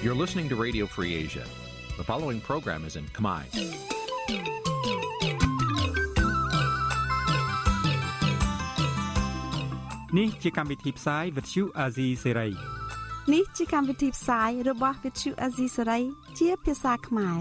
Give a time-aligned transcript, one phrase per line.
[0.00, 1.44] You're listening to Radio Free Asia.
[1.96, 3.42] The following program is in Khmer.
[10.18, 12.52] នេះជាកម្មវិធីផ្សាយ Vuthu Azizi Serai
[13.34, 16.02] នេះជាកម្មវិធីផ្សាយរបស់ Vuthu Azizi Serai
[16.38, 17.38] ជាភាសាខ្មែរ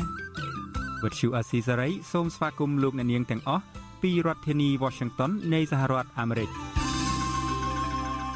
[1.03, 3.63] Vuthu Azizi Serai សូមស្វាគមន៍លោកអ្នកនាងទាំងអស់
[4.01, 6.51] ពីរដ្ឋធានី Washington នៃសហរដ្ឋអាមេរិក។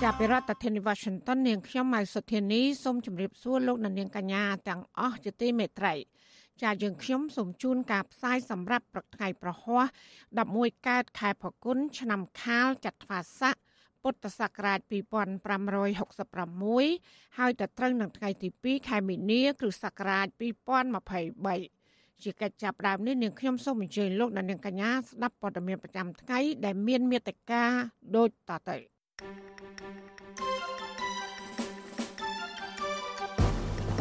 [0.07, 5.93] ចាប់ពីរដ្ឋធានី Washington នាងខ្ញុំម៉ៃសុធានីសូមជម្រាបសួរលោកអ្នកនាងកញ្ញាទាំងអស់ជាទីមេត្រី
[6.61, 9.83] ចាយើងខ្ញុំសូមជូនការផ្សាយសម្រាប់ព្រឹកថ្ងៃប្រហ័ស
[10.37, 13.55] 11កើតខែផល្គុនឆ្នាំខាលចត្វាស័ក
[14.01, 20.27] ពុទ្ធសករាជ2566ហើយដល់ត្រូវនឹងថ្ងៃទី2ខែមីនា គ្រិស្តសករាជ
[21.05, 27.63] 2023ជាកិច្ចចាប់ផ្ដើមនេះនាងខ្ញុំសូមអញ្ជើញលោកអ្នកនាងកញ្ញាស្ដាប់ព័ត៌មានប្រចាំថ្ងៃដែលមានមេត្តា
[28.15, 28.77] ដូចតទៅ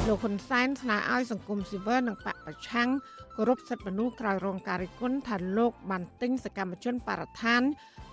[0.06, 2.88] លោកហ៊ុនសែនស្នើឲ្យសង្គមស៊ីវិលនិងបកប្រឆាំង
[3.36, 7.62] គោរពសិទ្ធិមនុស្សក្រោយរងការរិះគន់ថាលោកបានទិញសកម្មជនបរិស្ថាន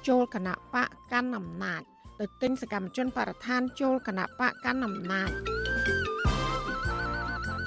[0.08, 1.82] ចូលគណៈបកកាន់អំណាច
[2.20, 5.30] ទៅទិញសកម្មជនបរិស្ថានចូលគណៈបកកាន់អំណាច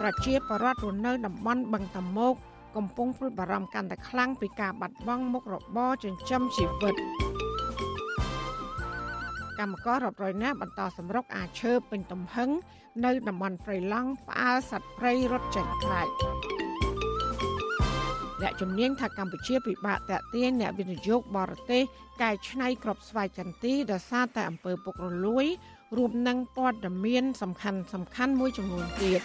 [0.01, 2.35] ប្រជាពលរដ្ឋរស់នៅតំបន់បឹងតមោក
[2.77, 6.97] កំពុងព្រួយបារម្ភកាន់តែខ្លាំងពីការបាត់បង់មុខរបរចិញ្ចឹមជីវិត
[9.61, 12.51] កម្មកររាប់រយនាក់បន្តសម្រុកអាឈើពេញទំហឹង
[13.05, 16.09] នៅតំបន់ព្រៃឡង់ផ្អើលសត្វព្រៃរត់ចេញខ្លាច
[18.41, 21.83] អ្នកជំនាញថាកម្ពុជាពិបាកតាក់ទាញអ្នកវិនិយោគបរទេស
[22.23, 25.47] កែច្នៃក្របស្វាយចន្ទីដោយសារតែអំពើពុករលួយ
[25.97, 29.21] រួមនឹងព័ត៌មានសំខាន់សំខាន់មួយចំនួនទៀត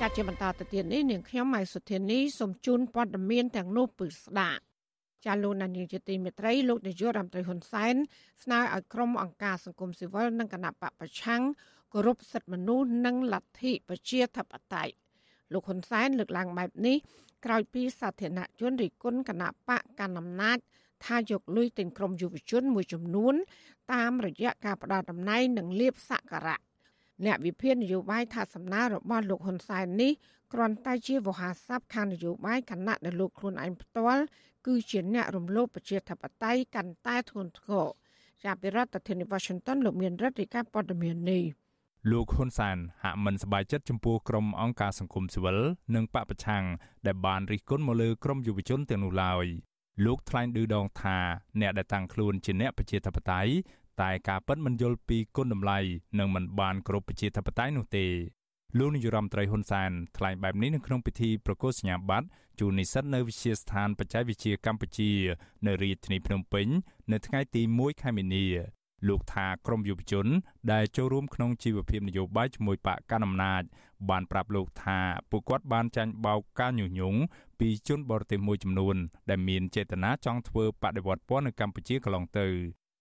[0.00, 4.67] ចាត់ជាបន្តទៅទៀតនេះនាងខ្ញុំម៉ៃសុធានីសូមជូនព័ត៌មានទាំងនោះពឺស្ដាប់
[5.26, 7.94] ចាលោកនានីជាទីមេត្រីលោកនាយករដ្ឋមន្ត្រីហ៊ុនសែន
[8.42, 11.42] ស្នើឲ្យក្រុមអង្គការសង្គមស៊ីវិលនិងគណៈបកប្រឆាំង
[11.92, 14.92] គោរពសិទ្ធិមនុស្សនិងលទ្ធិប្រជាធិបតេយ្យ
[15.52, 16.96] លោកហ៊ុនសែនលើកឡើងបែបនេះ
[17.44, 20.58] ក្រោយពីសាធារណជនរិះគន់គណៈបកកណ្ដាលអំណាច
[21.06, 23.34] ថាយកលុយទិញក្រុមយុវជនមួយចំនួន
[23.92, 26.58] តាមរយៈការផ្ដល់តំណែងនិងលៀបសក្ការៈ
[27.26, 30.12] អ្នកវិភាគនយោបាយថាសំណើរបស់លោកហ៊ុនសែននេះ
[30.52, 34.22] គ្រាន់តែជាវោហារស័ព្ទខាងនយោបាយគណៈដែលលោកខ្លួនឯងផ្ទាល់
[34.68, 37.86] គឺជាអ្នករំលោភប្រជាធិបតេយ្យកាន់តែធ្ងន់ធ្ងរ
[38.44, 41.42] ចាប់ពីរដ្ឋធានី Washington លោកមានរដ្ឋាភិការព័ត៌មាននេះ
[42.10, 45.58] លោកហ៊ុនសានហាក់មិនសប្បាយចិត្តចំពោះក្រុមអង្គការសង្គមស៊ីវិល
[45.94, 46.64] និងបពប្រឆាំង
[47.06, 49.46] ដែលបានរិះគន់មកលើក្រុមយុវជនទាំងនោះឡើយ
[50.04, 51.18] លោកថ្លែងឌឺដងថា
[51.60, 53.52] អ្នកដែលតាំងខ្លួនជាអ្នកប្រជាធិបតេយ្យ
[54.02, 55.78] តែការពិតមិនយល់ពីគុណតម្លៃ
[56.18, 58.06] និងមិនបានគ្រប់ប្រជាធិបតេយ្យនោះទេ
[58.76, 62.26] លោកនាយរដ្ឋមន្ត្រីហ៊ុនសែនថ្លែងបែបនេះនៅក្នុងពិធីប្រកាសសញ្ញាបត្រ
[62.60, 65.10] ជូននិស្សិតនៅវិទ្យាស្ថានបច្ចេកវិទ្យាកម្ពុជា
[65.66, 66.66] នៅរាជធានីភ្នំពេញ
[67.12, 68.46] នៅថ្ងៃទី1ខែមីនា
[69.08, 70.26] លោកថាក្រមយុវជន
[70.72, 73.62] ដែលចូលរួមក្នុងជីវភាពនយោបាយជាមួយបកកណ្ដាលអំណាច
[74.10, 74.98] បានប្រាប់លោកថា
[75.30, 77.20] ពួកគាត់បានចាញ់បោកការញុះញង់
[77.60, 78.96] ពីជនបរទេសមួយចំនួន
[79.30, 82.48] ដែលមានចេតនាចង់ធ្វើបដិវត្តពណ៌នៅកម្ពុជាកន្លងទៅ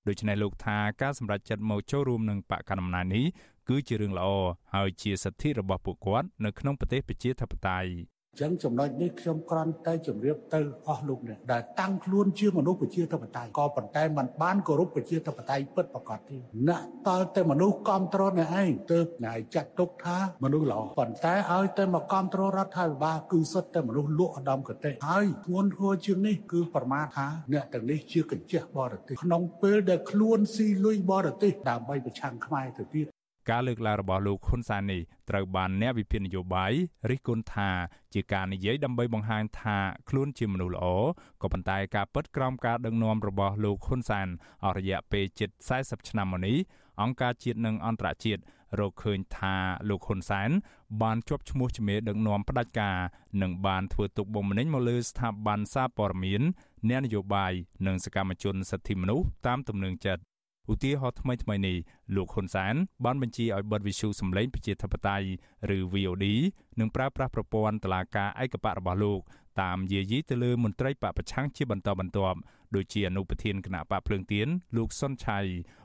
[0.07, 3.25] ដូច្នេះលោកថាការសម្រេចចិត្តមកចូលរួមនឹងបកកណ្ដាលអំណាចនេះ
[3.69, 4.27] គឺជារឿងល្អ
[4.75, 33.07] ហើយជាសិទ្ធិរបស់ពួកគាត់នៅក្នុងប្រទេសប្រជាធិបតេយ្យចឹងចំណុចនេះខ្ញុំគ្រាន់តែជម្រាបទៅអស់លោកអ្នកដែលតាំងខ្លួនជាមនុស្សប្រជាធិបតេយ្យក៏ប៉ុន្តែมันបានគោរពប្រជាធិបតេយ្យពិតប្រាកដទេអ្នកតល់តែមនុស្សគ្រប់គ្រងអ្នកឯងទើបណៃចាត់ទុកថាមនុស្សល្អប៉ុន្តែឲ្យតែមកគ្រប់គ្រងរដ្ឋាភិបាលគឺសុទ្ធតែមនុស្សលក់ឧត្តមកតេហើយធ្ងន់ធ្ងរជាងនេះគឺប្រមាថថាអ្នកទាំងនេះជាកញ្ចេះបរទេសក្នុងពេលដែលខ្លួនស៊ីលុយបរទេសដើម្បីប្រឆាំងខ្មែរទៅទៀត
[33.49, 36.71] ការលើកឡើងរបស់លោកហ៊ុនសែននេះត្រូវបានអ្នកវិភាគនយោបាយ
[37.09, 37.69] រិះគន់ថា
[38.13, 39.77] ជាការនិយាយដើម្បីបង្ហាញថា
[40.09, 40.85] ខ្លួនជាមនុស្សល្អ
[41.41, 44.27] ក៏ប៉ុន្តែការពិតក្រោមការដឹកនាំរបស់លោកហ៊ុនសែន
[44.63, 45.49] អស់រយៈពេលជិត
[45.79, 46.57] 40ឆ្នាំមកនេះ
[47.01, 48.41] អង្គការជាតិនិងអន្តរជាតិ
[48.79, 49.55] រកឃើញថា
[49.89, 50.49] លោកហ៊ុនសែន
[51.01, 52.97] បានជាប់ឈ្មោះជាមេដឹកនាំផ្ដាច់ការ
[53.41, 56.41] និងបានធ្វើទុកបុកម្នេញមកលើស្ថាប័នសារព័ត៌មាន
[56.89, 57.53] អ្នកនយោបាយ
[57.87, 60.21] និងសកម្មជនសិទ្ធិមនុស្សតាមទំនឹងចិត្ត
[60.71, 61.77] ឧទាហរណ៍ថ្មីថ្មីនេះ
[62.15, 62.75] លោកហ៊ុនសែន
[63.05, 65.27] បានបញ្ជាឲ្យបិទវិទ្យុសំឡេងប្រជាធិបតេយ្យ
[65.75, 66.25] ឬ VOD
[66.79, 69.21] និងប្រើប្រាស់ប្រព័ន្ធតុលាការឯកបៈរបស់លោក
[69.61, 72.39] តាមយាយីទៅលើមន្ត្រីបពប្រឆាំងជាបន្តបន្ទាប់
[72.75, 75.39] ដូចជាអនុប្រធានគណៈបកភ្លើងទៀនលោកសុនឆៃ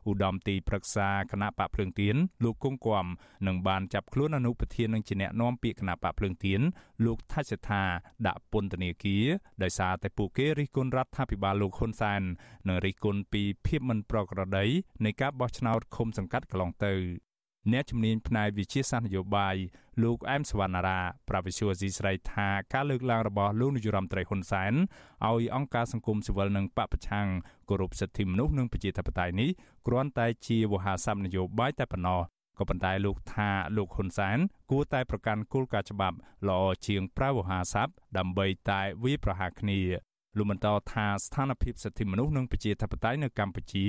[0.09, 3.07] ឧត្តមទីប្រឹក្សាគណៈបកភ្លើងទៀនលោកគង់គំ
[3.47, 6.61] និងបានចាប់ខ្លួនអនុប្រធាននិងជាអ្នកណែនាំពាក្យគណៈបកភ្លើងទៀន
[7.05, 7.83] លោកថាច់សថា
[8.27, 9.25] ដាក់ពន្ធនាគារ
[9.63, 12.23] ដោយសារតែពួកគេរិះគន់រដ្ឋាភិបាលលោកហ៊ុនសែន
[12.69, 14.67] និងរិះគន់ពីភាពមិនប្រក្រតី
[15.05, 16.95] នៃការបោះឆ្នោតឃុំសង្កាត់កន្លងទៅ
[17.71, 19.57] អ្នកជំនាញផ្នែកវិជាសាស្ត្រនយោបាយ
[20.03, 24.73] លោកអែមសវណ្ណារាប្រាវិសុយស៊ីស្រីថាការលើកឡើងរបស់លោកនាយរដ្ឋមន្ត្រីហ៊ុនសែន
[25.29, 27.29] ឲ្យអង្គការសង្គមស៊ីវិលនិងបពប្រឆាំង
[27.69, 29.51] គោរពសិទ្ធិមនុស្សនិងប្រជាធិបតេយ្យនេះ
[29.87, 32.21] គ្រាន់តែជាវោហារស័ព្ទនយោបាយតែប៉ុណ្ណោះ
[32.59, 34.39] ក៏ប៉ុន្តែលោកថាលោកហ៊ុនសែន
[34.71, 36.17] គួរតែប្រកាន់គោលការណ៍ច្បាប់
[36.49, 39.81] ល្អជាងប្រើវោហារស័ព្ទដើម្បីតែវាប្រហារគ្នា
[40.37, 43.87] លោកបន្តថាស្ថានភាពសិទ្ធិមនុស្សនិងប្រជាធិបតេយ្យនៅកម្ពុជា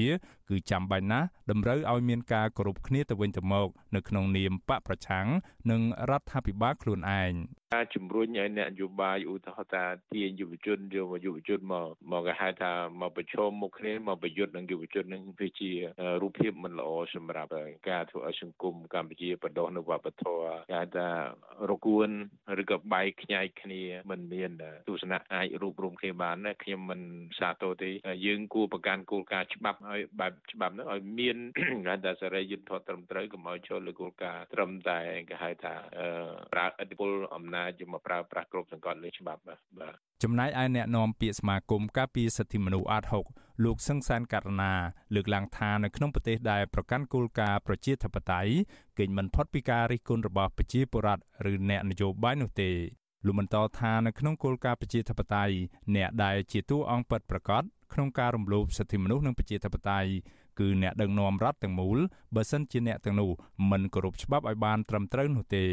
[0.49, 5.27] គឺចាំបាច់ណាស់តម្រូវឲ្យមានការគោរពគ្នាទៅវិញទៅមក នៅក្នុងនាមបកប្រឆាំង
[5.71, 7.31] និងរដ្ឋាភិបាលខ្លួនឯង
[7.73, 9.83] ការជំរុញឲ្យអ្នកនយោបាយឧទាហរណ៍ថា
[10.13, 12.71] ទាញយុវជនយកយុវជនមកមកគេហៅថា
[13.01, 15.71] មកប្រឈមមុខគ្នាមកប្រយុទ្ធនឹងយុវជននឹងវាជា
[16.21, 17.49] រូបភាពមិនល្អសម្រាប់
[17.89, 21.07] ការធ្វើឲ្យសង្គមកម្ពុជាបដោះនៅវប្បធម៌គេហៅថា
[21.69, 22.09] រគួន
[22.61, 23.81] ឬក៏បែកខ្ញែកគ្នា
[24.11, 24.51] មិនមាន
[24.87, 27.01] ទស្សនៈអាចរួបរวมគ្នាបានណាខ្ញុំមិន
[27.39, 27.89] សាទរទេ
[28.25, 34.99] យើងគួរប្រកាន់គោលការណ៍ច្បាប់ឲ្យបែបច្បាប់នោះឲ្យមានគេហៅថាសេរីយុត្តិធម៌ត្រឹមត្រូវកុំឲ្យចូលលើគោលការណ៍ត្រឹមតែ
[35.29, 35.75] គេហៅថា
[36.53, 39.55] ប្រើឥទ្ធិពលអំណាចយកមកប្រើប្រាស់គ្រប់សង្កត់លើច្បាប់បា
[39.91, 39.93] ទ
[40.23, 44.73] ចំណែកឯអ្នកនាំពាក្យសមាគមការពារសិទ្ធិមនុស្សអាត6លោកសឹងសានករណា
[45.15, 48.53] លើកឡើងថានៅក្នុងប្រទេសដែលប្រកាន់គោលការណ៍ប្រជាធិបតេយ្យ
[48.97, 52.71] គេមិនផុតពីការរិះគន់របស់ប្រជាពលរដ្ឋឬអ្នកនយោបាយនោះទេ
[53.25, 55.55] លោកបន្តថានៅក្នុងគោលការណ៍ប្រជាធិបតេយ្យ
[55.95, 57.63] អ្នកដែលជាតួអង្គពិតប្រាកដ
[57.93, 60.09] ក្នុងការរំលោភសិទ្ធិមនុស្សនិងប្រជាធិបតេយ្យ
[60.59, 61.97] គឺអ្នកដឹកនាំរដ្ឋទាំងមូល
[62.35, 63.29] បើសិនជាអ្នកទាំងនោះ
[63.71, 65.65] មិនគោរពច្បាប់ឲ្យបានត្រឹមត្រូវនោះទេ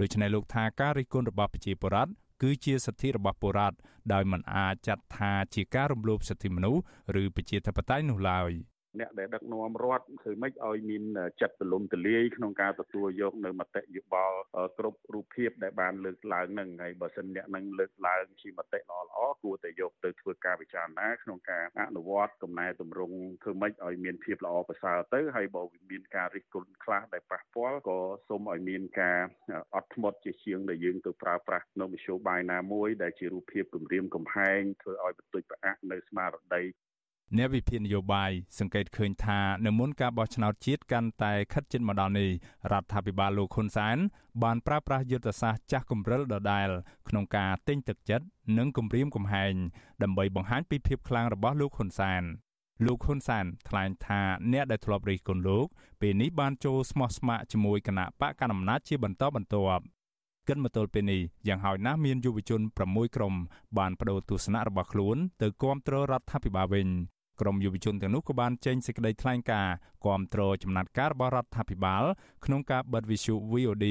[0.00, 2.12] ដូច្នេះលោកថាការរិះគន់របស់ប្រជាពលរដ្ឋ
[2.42, 3.76] គឺជាសិទ្ធិរបស់ពលរដ្ឋ
[4.12, 6.82] ដោយមិនអាចចាត់ថាជាការរំលោភសិទ្ធិមនុស្ស
[7.20, 8.52] ឬប្រជាធិបតេយ្យនោះឡើយ។
[9.00, 11.02] អ្នកដែលដឹកនាំរដ្ឋធ្វើម៉េចឲ្យមាន
[11.40, 14.38] ចិត្តទលំទលាយក្នុងការទទួលយកនៅមតិយោបល់
[14.78, 27.98] គ្រប់រូបភាពដែលបានលើកឡើងនឹងហើយបើសិនអ្នកនឹងលើកឡើងជាមតិល្អល្អគួរតែយកទៅធ្វើការពិចារណាក្នុងការអនុវត្តកំណែតម្រង់ធ្វើម៉េចឲ្យមានភាពល្អប្រសើរទៅហើយបើមានការរិះគន់ខ្លះដែលប៉ះពាល់ក៏
[28.28, 29.20] សូមឲ្យមានការ
[29.74, 36.62] អត់ធ្មត់ជាជាងដែលយើងទៅប្រើប្រាស់នៅមធ្យោបាយណាមួយដែលជារូបភាពគម្រាមកំហែងធ្វើឲ្យបន្ទុយប្រអាក់នៅស្មារតី
[37.38, 42.30] អ្នកវិភាគនយោបាយសង្កេតឃើញថានៅមុនការបោះឆ្នោតជាតិកាន់តែខិតជិតមកដល់នេះ
[42.72, 43.96] រដ្ឋាភិបាលលោកហ៊ុនសែន
[44.42, 46.68] បានប្រើប្រាស់យុទ្ធសាស្ត្រចាស់គំរិលដដែល
[47.08, 48.26] ក្នុងការទិញទឹកចិត្ត
[48.58, 49.54] និងគម្រាមកំហែង
[50.02, 52.22] ដើម្បីបង្ហាញពីភាពខ្លាំងរបស់លោកហ៊ុនសែន
[52.86, 54.20] លោកហ៊ុនសែនថ្លែងថា
[54.52, 55.66] អ្នកដែលធ្លាប់រិះគន់លោក
[56.00, 59.84] ពេលនេះបានចូលស្មោះស្ម័គ្រជាមួយគណៈបកកណ្ដាលអំណាចជាបន្តបន្ទាប់
[60.48, 63.34] គិតមកទល់ពេលនេះយ៉ាងហោចណាស់មានយុវជន6ក្រុម
[63.78, 66.88] បានបដូរទស្សនៈរបស់ខ្លួនទៅគាំទ្ររដ្ឋាភិបាលវិញ
[67.40, 69.74] ក្រមយុវជនទាំងនោះក៏បានចេញសេចក្តីថ្លែងការណ៍
[70.06, 72.04] គាំទ្រចំណាត់ការរបស់រដ្ឋាភិបាល
[72.44, 73.86] ក្នុងការបិទវិទ្យុ VOD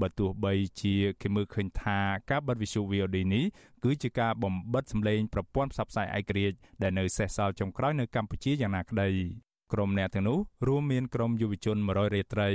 [0.00, 0.52] បើទោះបី
[0.82, 1.98] ជាគេមើលឃើញថា
[2.30, 3.44] ការបិទវិទ្យុ VOD នេះ
[3.84, 9.10] គឺជាការបំបិទសម្លេងប្រព័ន្ធផ្សព្វផ្សាយឯករាជ្យដែលនៅសេសសល់ចុងក្រោយនៅកម្ពុជាយ៉ាងណាក្តី
[9.72, 10.38] ក្រុមអ្នកទាំងនោះ
[10.68, 12.50] រួមមានក្រុមយុវជន100រាត្រី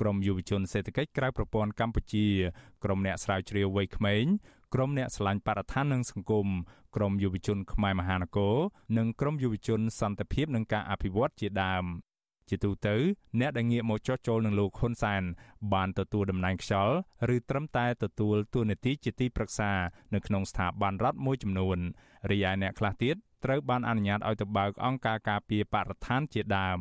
[0.00, 2.26] ក្រុមយុវជនសេដ្ឋកិច្ចក្រៅប្រព័ន្ធកម្ពុជា
[2.84, 4.24] ក្រុមអ្នកស្រាវជ្រាវវ័យក្មេង
[4.74, 6.48] ក្រុមអ្នកឆ្លាញ់បរិស្ថាននិងសង្គម
[6.96, 8.56] ក្រមយុវជនខ្មែរមហានគរ
[8.98, 11.84] និងក្រមយុវជនសន្តិភាពនិងការអភិវឌ្ឍជាដើម
[12.48, 12.96] ជាទូទៅ
[13.40, 15.22] អ្នកដែលងាកមកចោះចូលនឹងលោកហ៊ុនសែន
[15.72, 16.96] បានទទួលតំណែងខ្យល់
[17.34, 19.72] ឬត្រឹមតែទទួលតួនាទីជាទីប្រឹក្សា
[20.14, 21.78] នៅក្នុងស្ថាប័នរដ្ឋមួយចំនួន
[22.30, 26.78] រីឯអ្នកខ្លះទៀតត្រូវបានអនុញ្ញាតឲ្យទៅបើកអង្គការការពារបរិស្ថានជាដើម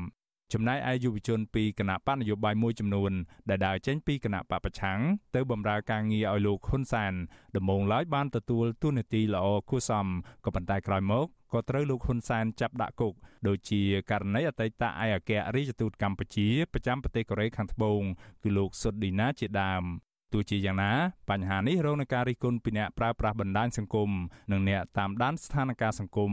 [0.53, 3.11] ចំណែកឯយុវជនពីគណៈបកនយោបាយមួយចំនួន
[3.49, 4.99] ដែលដើរចេញពីគណៈបកប្រឆាំង
[5.35, 7.13] ទៅបម្រើការងារឲ្យលោកហ៊ុនសាន
[7.55, 10.07] ដំបូងឡើយបានទទួលទូនាទីល្អគួរសម
[10.45, 13.13] ក៏ប៉ុន្តែក្រោយមកក៏ត្រូវលោកហ៊ុនសែនចាប់ដាក់គុក
[13.47, 13.81] ដូចជា
[14.11, 18.01] ករណីអតីតឯកអគ្គរដ្ឋទូតកម្ពុជាប្រចាំប្រទេសកូរ៉េខាងត្បូង
[18.43, 19.83] គឺលោកសុតឌីណាជាដើម
[20.33, 20.91] ទោះជាយ៉ាងណា
[21.29, 24.09] បញ្ហានេះរងនឹងការរិះគន់ពីអ្នកប្រើប្រាស់បណ្ដាញសង្គម
[24.51, 26.31] និងអ្នកតាមដានស្ថានភាពសង្គម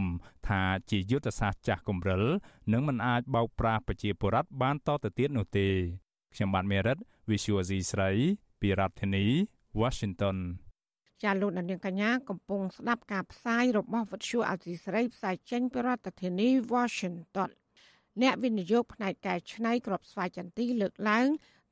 [0.49, 2.25] ថាជាយុទ្ធសាស្ត្រចាស់គំរិល
[2.73, 5.69] និងមិនអាចបោកប្រាស់ប្រជាពលរដ្ឋបានតទៅទៀតនោះទេ
[6.35, 6.99] ខ្ញុំបាទមេរិត
[7.31, 8.11] Visual C ស្រី
[8.61, 9.25] ពីរដ្ឋធានី
[9.81, 10.39] Washington
[11.23, 17.51] ចាលោកនាងកញ្ញាកំពុងស្ដាប់ការផ្សាយរបស់វិទ្យុអសីស្រីផ្សាយចេញពីរដ្ឋធានី Washington
[18.23, 21.27] អ្នកវិនិយោគផ្នែកកែច្នៃក្របស្វាយចន្ទីលើកឡើង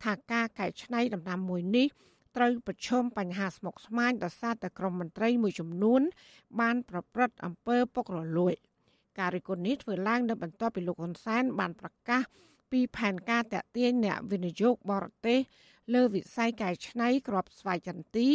[0.05, 1.89] ថាការកែច្នៃដំណាំមួយនេះ
[2.37, 6.03] ត្រូវប្រឈមបញ្ហាស្មុគស្មាញដោយសារតែក្រមមន្ត្រីមួយចំនួន
[6.61, 8.55] បានប្រព្រឹត្តអំពើពុករលួយ
[9.19, 12.23] ការរិះគន់នេះធ្វើឡើងនៅបន្ទាប់ពីលោកហ៊ុនសែនបានប្រកាស
[12.73, 15.39] ពីផែនការតាក់ទាញអ្នកវិនិយោគបរទេស
[15.95, 18.29] លើវិស័យកែច្នៃក្របស្វ័យចន្ទី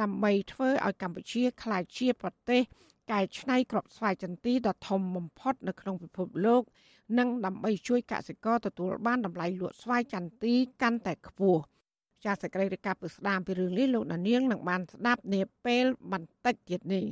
[0.00, 2.62] ដើម្បីធ្វើឲ្យកម្ពុជាក្លាយជាប្រទេស
[3.12, 6.62] កែច្នៃក្របស្វ័យចន្ទីដ៏ធំបំផុតនៅក្នុងពិភពលោក
[7.18, 11.62] និងដើម្បីជួយកសិករទទួលបានតម្លៃលក់ស្វាយចន្ទីកាន់តែខ្ពស់
[12.24, 17.04] ចាសសេចក្តីរាយការណ៍ពីស្ដាមពីរឿងនេះលោកនាងនឹងបានស្ដាប់នាពេលបន្តិចទៀតនេះ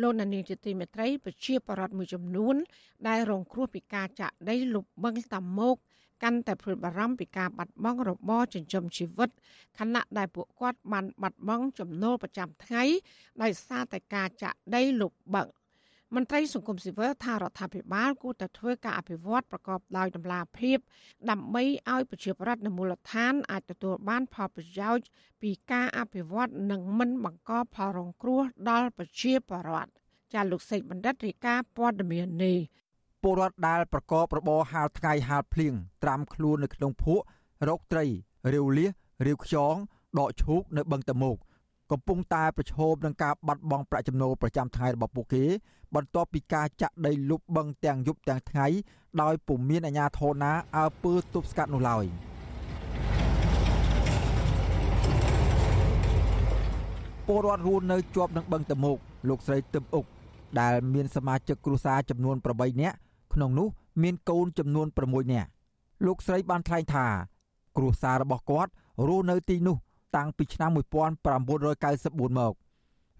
[0.00, 2.56] លោកនានីជាទីមេត្រីប្រជាប្រដ្ឋមួយចំនួន
[3.08, 5.76] ដែលរងគ្រោះពីការចាក់ដីលុបបឹងតាមុក
[6.22, 9.30] កាន់តែព្រួយបារម្ភពីការបាត់បង់របរចិញ្ចឹមជីវិត
[9.78, 12.82] ខណៈដែលពួកគាត់បានបាត់បង់ចំណូលប្រចាំថ្ងៃ
[13.42, 15.48] ដោយសារតែការចាក់ដីលុបបឹង
[16.14, 20.78] មន្ត្រីសង្គមស៊ីវិលថារដ្ឋាភិបាលគួរតែធ្វើការអភិវឌ្ឍប្រកបដោយតម្លាភាព
[21.30, 25.06] ដើម្បីឲ្យប្រជាប្រដ្ឋនៅមូលដ្ឋានអាចទទួលបានផលប្រយោជន៍
[25.42, 29.90] ពីការអភិវឌ្ឍនិងមិនបង្កផលរងគ្រោះដល់ប្រជាពលរដ្ឋ
[30.34, 32.58] ចាលោកសេកបណ្ឌិតរាយការណ៍ព័ត៌មាននេះ
[33.22, 37.22] ពលរដ្ឋដែលប្រកបរបរហាលថ្ងៃហាលភ្លៀងត្រាំខ្លួននៅក្នុងភក់
[37.68, 38.04] រកត្រី
[38.54, 38.90] រាវលៀស
[39.26, 39.74] រាវខ្យង
[40.18, 41.36] ដកឈូកនៅបឹងតមោក
[41.92, 45.44] កំពុងតែប្រឈមនឹងការបាត់បង់ប្រាក់ចំណូលប្រចាំថ្ងៃរបស់ពួកគេ
[45.94, 48.66] បន្ទាប់ពីការចាក់ដីលុបបឹងទាំងយប់ទាំងថ្ងៃ
[49.22, 52.04] ដោយពុំមានអាជ្ញាធរណាអើពើទប់ស្កាត់នោះឡើយ
[57.26, 60.04] ពលរដ្ឋរស់នៅជាប់នឹងបឹងតមោកលោកស្រីទឹមអុក
[60.60, 62.96] ដែលមានសមាជិកគ្រួសារចំនួន8នាក់
[63.34, 63.68] ក្នុងនោះ
[64.02, 65.48] មានកូនចំនួន6នាក់
[66.06, 67.06] លោកស្រីបានថ្លែងថា
[67.76, 68.70] គ្រួសាររបស់គាត់
[69.08, 69.76] រស់នៅទីនោះ
[70.16, 72.54] តាំងពីឆ្នាំ1994មក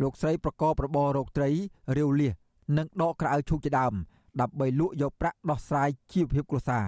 [0.03, 1.51] លោកស្រីប្រកបរបររកត្រី
[1.97, 2.35] រាវលៀស
[2.77, 3.95] និងដកក្រអៅឈូកជាដើម
[4.41, 6.87] ដើម្បីលក់យកប្រាក់ដោះស្រាយជីវភាពគ្រួសារ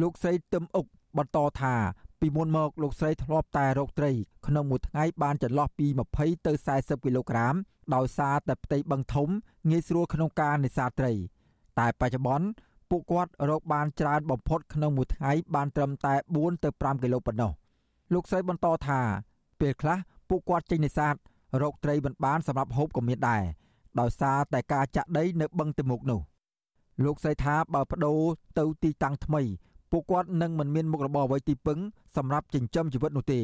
[0.00, 0.86] លោកស្រីទឹមអុក
[1.18, 1.74] បន្តថា
[2.20, 4.10] ពីមុនមកលោកស្រីធ្លាប់តែរកត្រី
[4.46, 7.54] ក្នុងមួយថ្ងៃបានចន្លោះពី20ទៅ40គីឡូក្រាម
[7.94, 9.28] ដោយសារតែផ្ទៃបឹងធំ
[9.70, 11.12] ងាយស្រួលក្នុងការនេសាទត្រី
[11.78, 12.46] តែបច្ចុប្បន្ន
[12.90, 17.52] ពួកគាត់រកបានច្រើនបំផុតក្នុងមួយថ្ងៃបានត្រឹមតែ4ទៅ5គីឡូប៉ុណ្ណោះ
[18.14, 19.00] លោកស្រីបន្តថា
[19.60, 19.98] ពេលខ្លះ
[20.28, 21.14] ពួកគាត់ចេញនេសាទ
[21.62, 23.42] រកត្រីមិនបានសម្រាប់ហូបក៏មានដែរ
[24.00, 26.20] ដោយសារតែការចាក់ដីនៅបឹងទៅមុខនោះ
[27.04, 28.20] លោកស្រីថាបើបដូរ
[28.58, 29.42] ទៅទីតាំងថ្មី
[29.90, 31.78] ពួកគាត់នឹងមិនមានមុខរបរអ្វីទីពឹង
[32.16, 33.40] សម្រាប់ចិញ្ចឹមជីវិតនោះទេ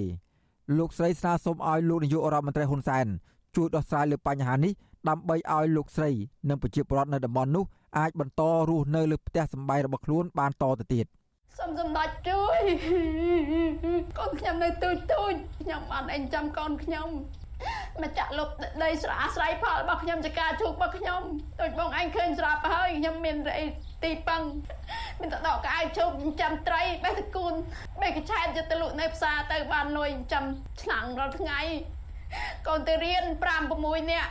[0.79, 3.07] លោកស្រីស្នើសុំឲ្យលោកនាយករដ្ឋមន្ត្រីហ៊ុនសែន
[3.57, 4.73] ជួយដោះស្រាយលើបញ្ហានេះ
[5.09, 6.11] ដើម្បីឲ្យលោកស្រី
[6.49, 7.65] និងប្រជាពលរដ្ឋនៅតំបន់នោះ
[7.99, 11.07] អាចបន្តរស់នៅលើផ្ទះសម្បែងរបស់ខ្លួនបានតទៅទៀត
[11.59, 12.61] សូមសម្ដេចជួយ
[14.19, 17.09] កូនខ្ញុំនៅទូចទូចខ្ញុំបានអេងចាំកូនខ្ញុំ
[18.03, 18.49] មកចាក់លុប
[18.83, 21.23] ដីស្រះអាស្រ័យផលរបស់ខ្ញុំចការជូករបស់ខ្ញុំ
[21.61, 23.59] ដូចបងឯងឃើញស្រាប់ហើយខ្ញុំមានរៃ
[24.05, 24.43] ទីប៉ឹង
[25.21, 27.53] មានតដកកៅជូកចិញ្ចឹមត្រីបេះតកូន
[28.01, 30.45] បេះកឆែតយកទៅលក់នៅផ្សារទៅបានលុយចិញ្ចឹម
[30.83, 31.61] ឆ្នាំងរាល់ថ្ងៃ
[32.69, 33.25] កូនទៅរៀន
[33.63, 34.31] 5 6នាក់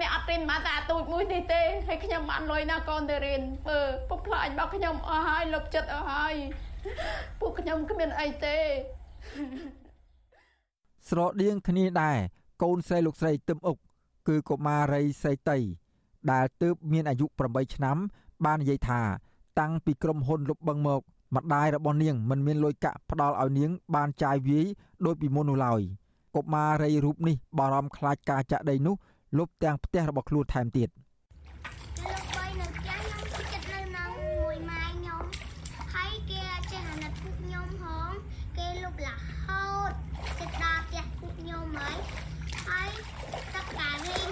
[0.00, 6.34] អ្នកអត់រៀនមកតែទូចមួយនេះទេហើយខ្ញុំបានលុយណាកូនទៅរៀនបើពុកផ្លាញរបស់ខ្ញុំអស់ហើយលុបចិត្តអស់ហើយ
[7.40, 8.56] ពួកខ្ញុំគ្មានអីទេ
[11.08, 12.18] ស្រដៀងគ្នាដែរ
[12.62, 13.76] កូនស្រីលោកស្រីទឹមអុក
[14.28, 15.58] គឺកុមារីសីតី
[16.32, 17.96] ដែលទើបមានអាយុ8ឆ្នាំ
[18.44, 19.00] បាននិយាយថា
[19.60, 21.00] តាំងពីក្រុមហ៊ុនលុបបឹងមក
[21.36, 24.66] ម្ដាយរបស់នាងមិនមានលុយកាក់ផ្ដល់ឲ្យនាង បានចាយវាយ
[25.06, 25.80] ដោយពីមុននោះឡើយ
[26.36, 28.94] កុមារីរូបនេះបារម្ភខ្លាចការចាក់ដីនោះ
[29.38, 30.88] លុបទាំងផ្ទះរបស់ខ្លួនថែមទៀត
[32.04, 35.22] លោកបីនៅផ្ទះខ្ញុំចិត្តនៅនឹងមួយម៉ែខ្ញុំ
[35.94, 36.40] ហើយគេ
[36.72, 38.10] ចេះអាណិតពួកខ្ញុំហង
[38.58, 39.08] គេលុបរ
[39.46, 39.92] ហូត
[40.38, 41.96] គេដល់ផ្ទះពួកខ្ញុំហើយ
[42.68, 42.90] ហើយ
[43.54, 44.30] ទឹកការីង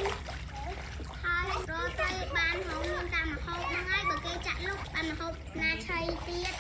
[1.25, 6.53] ហើយរត់ទៅបានហងខ្ញុំតាមមហូបហ្នឹងហើយបើគេចាក់លុបបានមហូបណាឆៃទៀត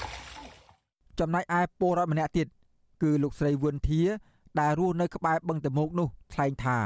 [1.21, 2.47] ចំណែកឯពលរដ្ឋម្នាក់ទៀត
[3.03, 4.03] គឺលោកស្រីវឿនធា
[4.61, 6.79] ដែលរស់នៅក្បែរបឹងតមោកនោះថ្លែងថា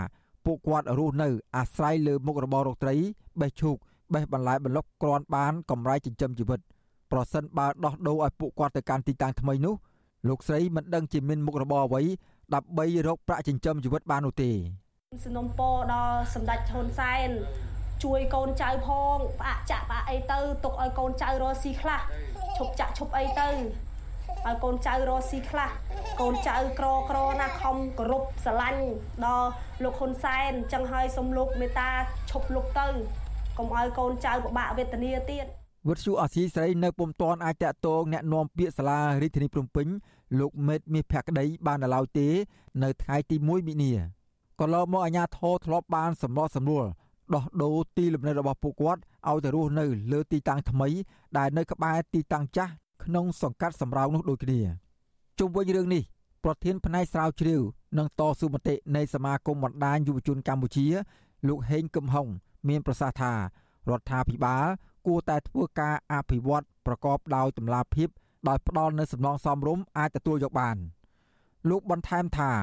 [0.44, 2.94] ពួកគាត់រស់នៅអាស្រ័យលើមុខរបររកត្រី
[3.40, 3.76] បេះឈូក
[4.14, 6.60] បេះបន្លែបន្លុកគ្រាន់បានកម្រៃចិញ្ចឹមជីវិត
[7.12, 9.74] ប្រសិនបើដោះដូរឲ្យពួកគាត់ទៅកាន់ទីតាំងថ្មីនោះ
[10.28, 12.02] លោកស្រីមិនដឹងជាមានមុខរបរអ្វី
[12.54, 14.50] ដើម្បីរកប្រាក់ចិញ្ចឹមជីវិតបាននោះទេ
[15.24, 17.28] សំណុំពរដល់សម្ដេចហ៊ុនសែន
[18.04, 22.00] ជួយកូនចៅផងផ្អាក់ចាក់ផ្អាក់អីទៅទុកឲ្យកូនចៅរស់ស៊ីខ្លះ
[22.56, 23.48] ឈប់ចាក់ឈប់អីទៅ
[24.46, 25.70] ឲ្យកូនចៅរស់ស៊ីខ្លះ
[26.20, 28.82] កូនចៅក្រក្រណាខំគោរពស្រឡាញ់
[29.24, 29.48] ដល់
[29.82, 31.90] លោកហ៊ុនសែនអញ្ចឹងហើយសូមលោកមេត្តា
[32.30, 32.86] ឈប់លុកទៅ
[33.58, 35.46] កុំឲ្យកូនចៅពិបាកវេទនាទៀត
[35.88, 39.86] វុទ្ធុអាស៊ីស្រីនៅពុំតាន់អាចតាក់ទងអ្នកនាំពាក្យសាលារាជធានីភ្នំពេញ
[40.40, 42.28] លោកមេតមាសភក្តីបានដល់ឡើយទេ
[42.82, 43.92] នៅថ្ងៃទី1មិនិនា
[44.60, 46.84] ក៏ឡោមកអាជ្ញាធរធ្លាប់បានសម្លោះសម្រួល
[47.34, 50.88] ដោះដូរទីលំនៅរបស់ពួកគាត់ឲ្យទៅរស់នៅលើទីតាំងថ្មី
[51.38, 52.72] ដែលនៅក្បែរទីតាំងចាស់
[53.04, 54.60] ក្នុងសង្កាត់សំរោងនោះដូចគ្នា
[55.38, 56.02] ជុំវិញរឿងនេះ
[56.44, 57.60] ប្រធានផ្នែកស្រាវជ្រាវ
[57.98, 60.86] និងតស៊ូមតិនៃសមាគមបណ្ដាញយុវជនកម្ពុជា
[61.48, 62.26] លោកហេងកឹមហុង
[62.68, 63.32] មានប្រសាសន៍ថា
[63.90, 64.66] រដ្ឋាភិបាល
[65.06, 68.08] គួរតែធ្វើការអភិវឌ្ឍប្រកបដោយតម្លាភាព
[68.48, 70.76] ដោយផ្ដល់នូវសំណងសមរម្យអាចទទួលយកបាន
[71.70, 72.56] លោកបន្ថែមថារ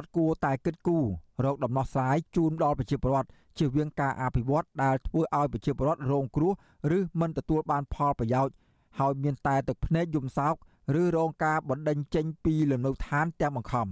[0.00, 1.06] ដ្ឋគួរតែគិតគូរ
[1.44, 3.28] រកដំណោះស្រាយជូនដល់ប្រជាពលរដ្ឋ
[3.58, 6.52] ជៀសវាងការអភិវឌ្ឍដែលធ្វើឲ្យប្រជាពលរដ្ឋរងគ្រោះ
[6.98, 8.52] ឬមិនទទួលបានផលប្រយោជន៍
[8.98, 10.54] ហើយមានតែទឹកភ្នែកយំសោក
[11.00, 13.88] ឬរងការបណ្ដេញចេញពីលំនៅឋានទាំងបង្ខំ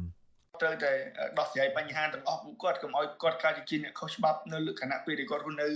[0.62, 0.92] ត្រូវតែ
[1.38, 5.68] ដោះស្រាយបញ្ហាទាំងអស់ពួកគាត់កុំឲ្យគាត់ខ្លាចជាអ្នកខុសច្បាប់នៅលើគណៈពេលដែលគាត់រស់នៅ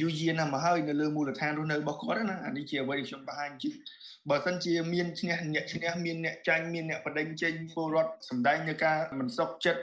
[0.00, 3.70] យូរយារណាស់មកហើយនៅលើមូលដ្ឋានរស់នៅរបស់គាត់ណាអានេះជាអ្វីដែលខ្ញុំបង្ហាញជា
[4.30, 9.82] បើសិនជាមានឈ្នះអ្នកឈ្នះមានអ្នកចាញ់មានអ្នកបដិញ្ញចេញពលរដ្ឋសម្ដែងនៅការមិនសុខចិត្ត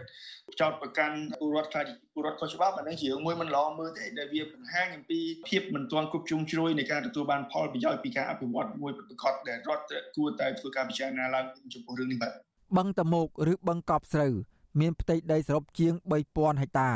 [0.61, 14.33] ចោតប្រកាន់ពលរដ្ឋខ្លាចពលរដ្ឋខុសច្បាប់អានេះជារឿងមួយមិនល្អមើលទេដែលវាបង្ហាញអំពីភាពមិនទាន់គ្រប់ជ្រុងជ្រោយនៃការទទួលបានផលប្រយោជន៍ពីការអភិវឌ្ឍមួយប្រកបដែលរដ្ឋគួរតែធ្វើការពិចារណាឡើងចំពោះរឿងនេះបាទ បឹងតមោកឬបឹងកប់ស្រូវ
[14.79, 15.93] មានផ្ទៃដីសរុបជាង
[16.27, 16.89] 3000ហិកតា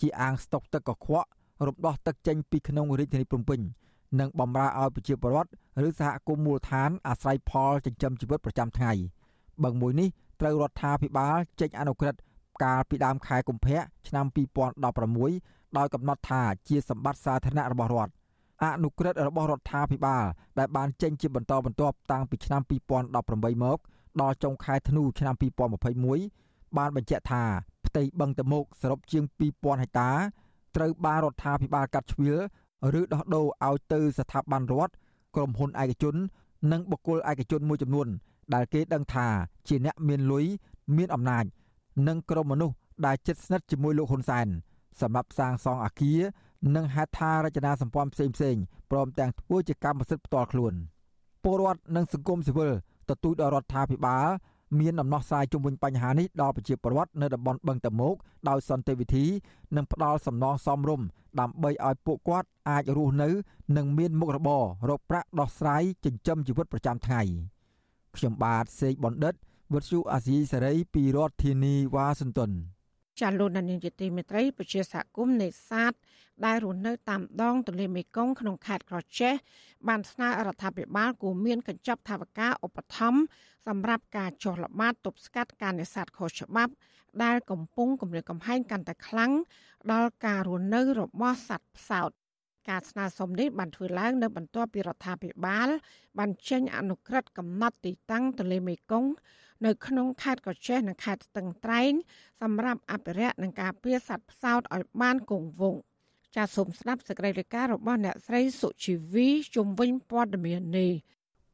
[0.00, 1.28] ជាអាងស្តុកទឹកកខ្វក់
[1.66, 3.60] រំដោះទឹកចេញពីក្នុងរាជធានីភ្នំពេញ
[4.20, 5.50] និងបំរើឲ្យប្រជាពលរដ្ឋ
[5.86, 8.92] ឬសហគមន៍មូលដ្ឋានអាស្រ័យផលចិញ្ចឹមជីវិតប្រចាំថ្ងៃ
[9.64, 10.08] បឹងមួយនេះ
[10.40, 12.20] ត្រូវរដ្ឋាភិបាលចេញអនុក្រឹត្យ
[12.62, 14.26] កាលពីដើមខែកុម្ភៈឆ្នាំ
[15.20, 18.12] 2016ដោយកំណត់ថាជាសម្បត្តិសាធារណៈរបស់រដ្ឋ
[18.64, 20.24] អនុក្រឹត្យរបស់រដ្ឋាភិបាល
[20.58, 22.62] ដែលបានចេញជាបន្តបន្ទាប់តាំងពីឆ្នាំ
[23.08, 23.78] 2018មក
[24.20, 25.34] ដល់ចុងខែធ្នូឆ្នាំ
[26.06, 27.44] 2021បានបញ្ជាក់ថា
[27.86, 30.10] ផ្ទៃបឹងតមោកសរុបជាង2000ហិកតា
[30.76, 32.34] ត្រូវបានរដ្ឋាភិបាលកាត់ជ្រឿ
[33.00, 34.92] ឬដោះដូរឲ្យទៅស្ថាប័នរដ្ឋ
[35.34, 36.16] ក្រុមហ៊ុនឯកជន
[36.72, 38.08] និងបុគ្គលឯកជនមួយចំនួន
[38.54, 39.26] ដែលគេដឹងថា
[39.68, 40.46] ជាអ្នកមានលុយ
[40.96, 41.44] មានអំណាច
[42.08, 42.74] និងក្រុមមនុស្ស
[43.06, 44.46] ដែលជិតស្និទ្ធជាមួយលោកហ៊ុនសែន
[45.00, 46.20] សម្រាប់សាងសង់អគារ
[46.76, 50.74] និងហេដ្ឋារចនាសម្ព័ន្ធផ្សេងៗព្រមទាំងធ្វើជាកម្មសិទ្ធិផ្ទាល់ខ្លួន
[51.44, 52.72] ពលរដ្ឋនិងសង្គមស៊ីវិល
[53.08, 54.26] ទទូចដល់រដ្ឋាភិបាល
[54.78, 58.14] មានដំណោះស្រាយជុំវិញបញ្ហានេះដល់ប្រជាពលរដ្ឋនៅតំបន់បឹងតមោក
[58.48, 59.26] ដោយសន្តិវិធី
[59.76, 61.06] និងផ្ដល់សំណងសមរម្យ
[61.40, 63.28] ដើម្បីឲ្យពួកគាត់អាចរស់នៅ
[63.76, 67.22] និងមានមុខរបររកប្រាក់ដោះស្រាយចិញ្ចឹមជីវិតប្រចាំថ្ងៃ
[68.16, 69.34] ខ្ញុំបាទសេកបណ្ឌិត
[69.72, 72.50] វុទ្ធុអាស៊ីសេរីពីរដ្ឋធានីវ៉ាស៊ីនតោន
[73.20, 75.92] ចាលោកនាយកជាទីមេត្រីប្រជាសហគមន៍នេសាទ
[76.44, 79.34] ដែលរស់នៅតាមដងទន្លេមេគង្គក្នុងខេត្តក្រចេះ
[79.88, 83.20] បានស្នើរដ្ឋាភិបាលគួរមានកញ្ចប់ថវិកាឧបត្ថម្ភ
[83.66, 86.72] សម្រាប់ការចុះល្បាតទប់ស្កាត់ការនេសាទខុសច្បាប់
[87.24, 89.32] ដែលកំពុងគម្រាមកំហែងកាន់តែខ្លាំង
[89.92, 92.10] ដល់ការរស់នៅរបស់សត្វផ្សោត
[92.68, 95.68] ការស្នើសុំនេះបានធ្វើឡើងនៅបន្ទាប់ពីរដ្ឋាភិបាល
[96.18, 99.10] បានចេញអនុក្រឹត្យកំណត់ទីតាំងទន្លេមេគង្គ
[99.66, 101.92] នៅក្នុងខេត្តកោះចេះនិងខេត្តស្ទឹងត្រែង
[102.42, 105.82] សម្រាប់អភិរក្សនិងការពារសត្វផ្សោតឲ្យបានគង់វង្ស
[106.36, 110.92] ចាសសូមស្ដាប់សេចក្តីរាយការណ៍របស់អ្នកស្រីសុជីវីជុំវិញព័ត៌មាននេះ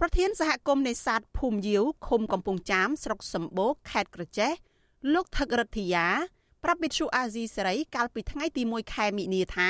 [0.00, 4.52] ប្រធានសហគមន៍នេសាទភូមិយាវឃុំកំពង់ចាមស្រុកសម្បូរខេត្តក្រចេះ
[5.14, 6.06] លោកថឹករដ្ឋាយា
[6.62, 9.68] ប្រាប់វិទ្យុអាស៊ីសេរីកាលពីថ្ងៃទី1ខែមិនិនាថា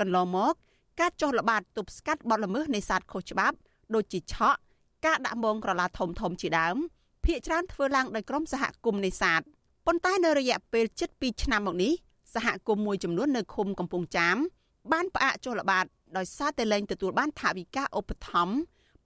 [0.00, 0.54] កន្លងមក
[1.00, 3.56] ការចុះល្បាតទប់ស្កាត់បទល្មើសនេសាទខុសច្បាប់
[3.94, 4.58] ដូចជាឆក់
[5.06, 6.76] ការដាក់មងក្រឡាធំធំជាដើម
[7.24, 9.40] ភ្នាក់ច្រើនធ្វើឡើងដោយក្រុមសហគមន៍នេសាទ
[9.86, 11.92] ប៉ុន្តែនៅរយៈពេលជិត2ឆ្នាំមកនេះ
[12.34, 14.36] សហគមន៍មួយចំនួននៅឃុំកំពង់ចាម
[14.92, 15.84] បានផ្អាកចុះល្បាត
[16.16, 18.56] ដោយសារតែលែងទទួលបានថវិកាឧបត្ថម្ភ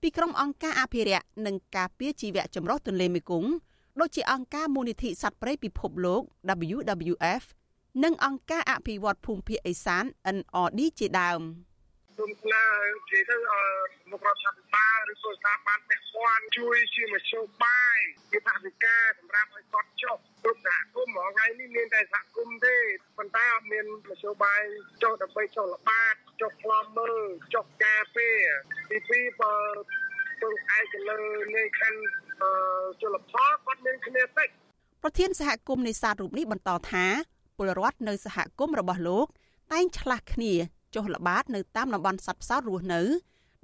[0.01, 3.51] ពីក្រុមអង្គការអភិរក្សនិងការពារជីវៈចម្រុះទន្លេមេគង្គ
[3.99, 6.21] ដូចជាអង្គការមូលនិធិសត្វព្រៃពិភពលោក
[6.73, 7.43] WWF
[8.03, 10.05] និងអង្គការអភិវឌ្ឍភូមិភាគឦសាន
[10.37, 11.41] NRD ជាដើម។
[12.17, 13.35] សូមស្នើនិយាយទៅ
[14.11, 17.99] មុខរដ្ឋាភិបាលឬក៏ស្ថាប័នពាក់ព័ន្ធជួយជាមធ្យោបាយ
[18.31, 22.75] ជាថវិកាសម្រាប់ឲ្យគាត់ចុះគ្រប់សហគមន៍មកថ្ងៃនេះមានតែសហគមន៍ទេ
[23.17, 24.61] ប៉ុន្តែអត់មានមធ្យោបាយ
[25.03, 27.15] ចុះដើម្បីចុះល្បាតចុះខ្លំមើល
[27.53, 28.29] ចុះការពេ
[28.91, 29.53] ទីពីរបើ
[30.41, 31.19] ពឹងឯកទៅលើ
[31.55, 32.01] នៃខណ្ឌ
[33.01, 34.49] ជលផលគាត់មានគ្នាតិច
[35.03, 37.05] ប្រធានសហគមន៍នេសាទរូបនេះបន្តថា
[37.57, 39.27] ពលរដ្ឋនៅសហគមន៍របស់លោក
[39.73, 40.53] តែងឆ្លាស់គ្នា
[40.95, 43.01] ចុះល្បាតនៅតាមតំបន់សត្វផ្សោតរស់នៅ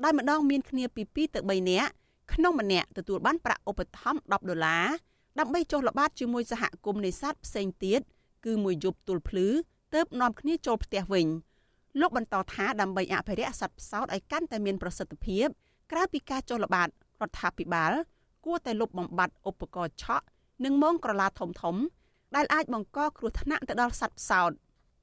[0.03, 1.91] ដែលម្ដងមានគ្នាពី2ទៅ3នាក់
[2.33, 4.85] ក្នុងម្នាក់ទទួលបានប្រាក់ឧបត្ថម្ភ10ដុល្លារ
[5.39, 8.01] ដើម្បីចុះល្បាតជាមួយសហគមន៍នេសាទផ្សេងទៀត
[8.45, 9.47] គឺមួយយប់ទល់ភ្លឺ
[9.93, 11.27] ទើបនាំគ្នាចូលផ្ទះវិញ
[11.99, 15.47] លោកបន្តថាដើម្បីអភិរក្សសត្វផ្សោតឲ្យកាន់តែមានប្រសិទ្ធភាព
[15.91, 17.91] ក្រៅពីការចុះល្បាតរដ្ឋាភិបាល
[18.45, 20.25] គួរតែលុបបំបាត់ឧបករណ៍ឆក់
[20.65, 21.75] និងមងក្រឡាធំធំ
[22.35, 24.51] ដែលអាចបង្កគ្រោះថ្នាក់ទៅដល់សត្វផ្សោត។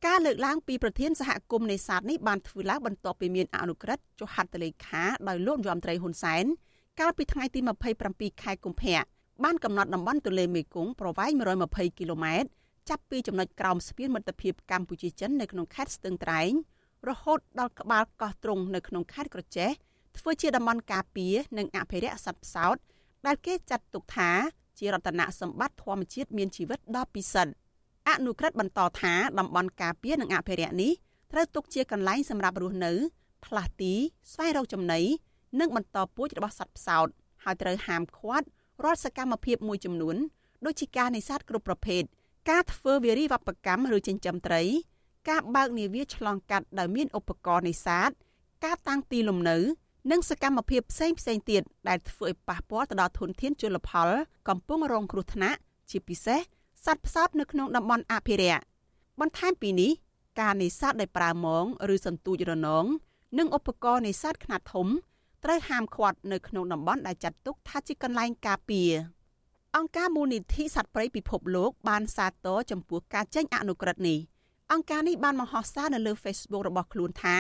[0.05, 6.45] ការលើកឡើងពីប្រធានសហគមន៍នេសាទនេះបានធ្វើឡើងបន្ទាប់ពីមានអនុក្រឹត្យចុះហត្ថលេខាដោយលោកយមត្រីហ៊ុនសែន
[7.01, 7.61] កាលពីថ្ងៃទី
[8.01, 8.99] 27ខែកុម្ភៈ
[9.45, 11.31] បានកំណត់តំបន់ទន្លេមេគង្គប្រវែង
[11.65, 12.49] 120គីឡូម៉ែត្រ
[12.89, 16.53] ចាប់ពីចំណុចក្រោមស្ពានមិត្តភាពកម្ពុជាចិននៅក្នុងខេត្តស្ទឹងត្រែង
[17.09, 19.71] រហូតដល់ក្បាលកោះទ្រង់នៅក្នុងខេត្តក្រចេះ
[20.19, 22.77] ធ្វើជាតំបន់ការពារនិងអភិរក្សសត្វផ្សោត
[23.27, 24.31] ដែលគេចាត់ទុកថា
[24.79, 27.53] ជារតនសម្បត្តិធម្មជាតិមានជីវិតដ៏ពិសិដ្ឋ
[28.09, 30.93] អនុក្រឹត្យបន្តថាតំបន់ការពារនិងអភិរក្សនេះ
[31.33, 32.93] ត្រូវទុកជាកន្លែងសម្រាប់រស់នៅ
[33.45, 33.95] ផ្លាស់ទី
[34.33, 35.01] ស្វែងរកចំណី
[35.61, 37.07] និងបន្តពូជរបស់សត្វផ្សោត
[37.45, 38.47] ហើយត្រូវហាមឃាត់
[38.85, 40.17] រាល់សកម្មភាពមួយចំនួន
[40.65, 42.03] ដូចជាការនេសាទគ្រប់ប្រភេទ
[42.51, 44.63] ការធ្វើវារីវប្បកម្មឬចិញ្ចឹមត្រី
[45.29, 48.11] ការបើកនាវាឆ្លងកាត់ដោយមានឧបករណ៍នេសាទ
[48.65, 49.59] ការតាំងទីលំនៅ
[50.11, 54.09] និងសកម្មភាពផ្សេងផ្សេងទៀតដែលធ្វើឲ្យប៉ះពាល់ទៅដល់ធនធានជលផល
[54.49, 55.59] កំពុងរងគ្រោះថ្នាក់
[55.91, 56.41] ជាពិសេស
[56.87, 58.65] សសត្វផ្សោតនៅក្នុងតំបន់អភិរក្ស
[59.21, 59.93] បន្ថែមពីនេះ
[60.41, 62.85] ការនេសាទដោយប្រើមងឬសន្ទូចរនង
[63.39, 64.89] និងឧបករណ៍នេសាទខ្នាតធំ
[65.45, 68.91] ត្រូវហាមឃាត់នៅក្នុងតំបន់ដែលចាត់ទុកថាជាកន្លែងការពារ
[69.77, 74.19] អង្គការមូលនិធិសត្វព្រៃពិភពលោកបានសាទរចំពោះការចេញអនុក្រឹត្យនេះ
[74.73, 77.37] អង្គការនេះបានបង្ហោះសារនៅលើ Facebook របស់ខ្លួនថា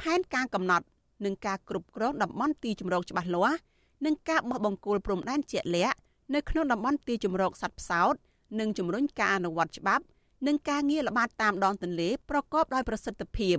[0.00, 0.86] ផែនការកំណត់
[1.24, 3.58] និងការគ្រប់គ្រងតំបន់ទីជម្រកច្បាស់លាស់
[4.04, 5.96] និងការបោះបង្គោលព្រំដែនជាក់លាក់
[6.34, 8.14] នៅក្នុងតំបន់ទីជម្រកសត្វផ្សោត
[8.60, 10.04] និងជំរុញការអនុវត្តច្បាប់
[10.46, 13.56] និងការងារល្បាតតាមដងទន្លេប្រកបដោយប្រសិទ្ធភាព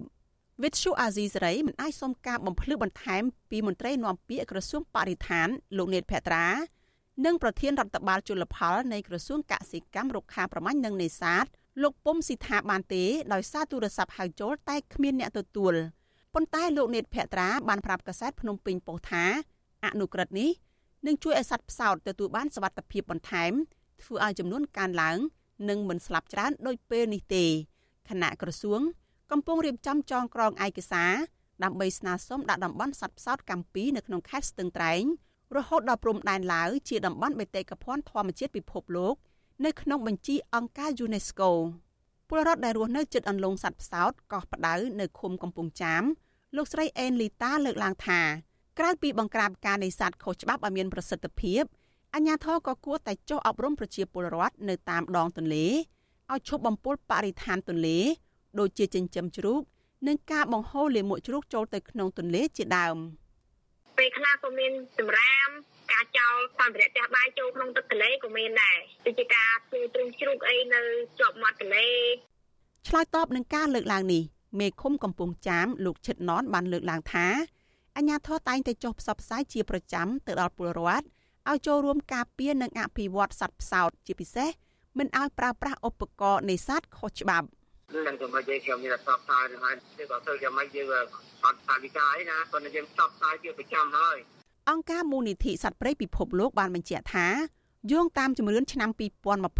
[0.63, 5.47] វិទ្យុអាស៊ីសេរីមិនអាចសុំការបំភ្លឺបន្ថែមពីមន្ត្រីនាំពាក្យក្រសួងបរិស្ថាន
[5.77, 6.47] លោកនេតភត្រា
[7.25, 11.45] និងប្រធានរដ្ឋបាលជលផលនៃក្រសួងកសិកម្មរុក្ខាប្រមាញ់និងនេសាទ
[11.83, 15.73] លោកពុំស៊ីថាបានទេដោយសារទូរស័ព្ទហៅចូលតែគ្មានអ្នកទទួល
[16.33, 19.25] ប៉ុន្តែលោកនេតភត្រាបានប្រាប់កាសែតភ្នំពេញប៉ុស្តិ៍ថា
[19.85, 20.49] អនុក្រឹត្យនេះ
[21.05, 23.51] នឹងជួយឲ្យសត្វផ្សោតទទួលបានសវត្ថិភាពបន្ថែម
[24.03, 25.17] ធ្វើឲ្យចំនួនកើនឡើង
[25.69, 27.45] និងមិនស្លាប់ច្រើនដូចពេលនេះទេ
[28.09, 28.81] គណៈក្រសួង
[29.31, 31.13] កំពុងរៀបចំចងក្រងឯកសារ
[31.63, 35.03] ដើម្បីស្នើសុំដាក់តំបន់សត្វផ្សោតកម្ពីនៅក្នុងខេត្តស្ទឹងត្រែង
[35.57, 39.15] រហូតដល់ព្រំដែនឡាវជាតំបន់បេតិកភណ្ឌធម្មជាតិពិភពលោក
[39.65, 41.49] នៅក្នុងបញ្ជីអង្គការ UNESCO
[42.29, 46.03] ពលរដ្ឋដែលរស់នៅជិតអន្លង់សត្វផ្សោតកោះផ្ដៅនៅឃុំកំពង់ចាម
[46.55, 48.21] លោកស្រីអេនលីតាលើកឡើងថា
[48.79, 51.63] ក្រៅពីបង្ក្រាបការនេសាទខុសច្បាប់ឲ្យមានប្រសិទ្ធភាព
[52.13, 55.65] អាជ្ញាធរក៏គួរតែចុះអប់រំប្រជាពលរដ្ឋនៅតាមដងទន្លេ
[56.31, 57.99] ឲ្យឈប់បំពុលបរិស្ថានទន្លេ
[58.59, 59.61] ដូចជាចិញ្ចឹមជ្រូក
[60.07, 62.97] និងការបង្ហូរលាមកជ្រូកចូលទៅក្នុងទន្លេជាដើម
[63.97, 65.49] ពេលខ្លះក៏មានសម្រាម
[65.91, 70.81] ការចោលសម្ភារៈផ្ទះបាយចូលក្នុងទឹកទន្លេក៏មានដែរដូចជាការធ្វើទ្រឹងជ្រូកអីនៅ
[71.19, 71.89] ជាប់មាត់ទន្លេ
[72.87, 74.23] ឆ្លើយតបនឹងការលើកឡើងនេះ
[74.59, 77.27] មេឃុំកំពង់ចាមលោកឈិតណនបានលើកឡើងថា
[77.97, 81.05] អញ្ញាធរតែងតែចុះផ្សព្វផ្សាយជាប្រចាំទៅដល់ពលរដ្ឋ
[81.49, 84.49] ឲ្យចូលរួមការពារនិងអភិវឌ្ឍសត្វផ្សោតជាពិសេស
[84.97, 87.47] មិនឲ្យប្រើប្រាស់ឧបករណ៍នេសាទខុសច្បាប់
[88.07, 90.87] នឹងចំណុចយើងខ្ញុំមានផ្សព្វផ្សាយនឹងហើយគឺក៏ទៅយ៉ាងម៉េចយើង
[91.45, 94.17] អត់សាវិកាអីណាប៉ុន្តែយើងផ្សព្វផ្សាយជាប្រចាំហើយ
[94.69, 97.27] អង្គការមូលនិធិសត្វព្រៃពិភពលោកបានបញ្ជាក់ថា
[97.91, 98.89] យោងតាមជំរឿនឆ្នាំ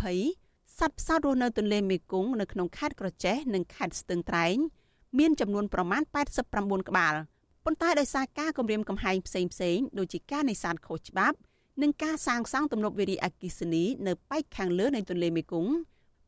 [0.05, 4.57] 2020សត្វផ្សោតរស់នៅទន្លេមេគង្គនៅក្នុងខេត្តក្រចេះនិងខេត្តស្ទឹងត្រែង
[5.19, 6.01] មានចំនួនប្រមាណ
[6.45, 7.15] 89ក្បាល
[7.65, 11.37] ប៉ុន្តែដោយសារការគម្រាមកំហែងផ្សេងផ្សេងដូចជាការនេសាទខុសច្បាប់
[11.81, 15.71] និងការសាងសង់ទំនប់វារីអគ្គិសនីនៅប៉ែកខាងលើនៃទន្លេមេគង្គ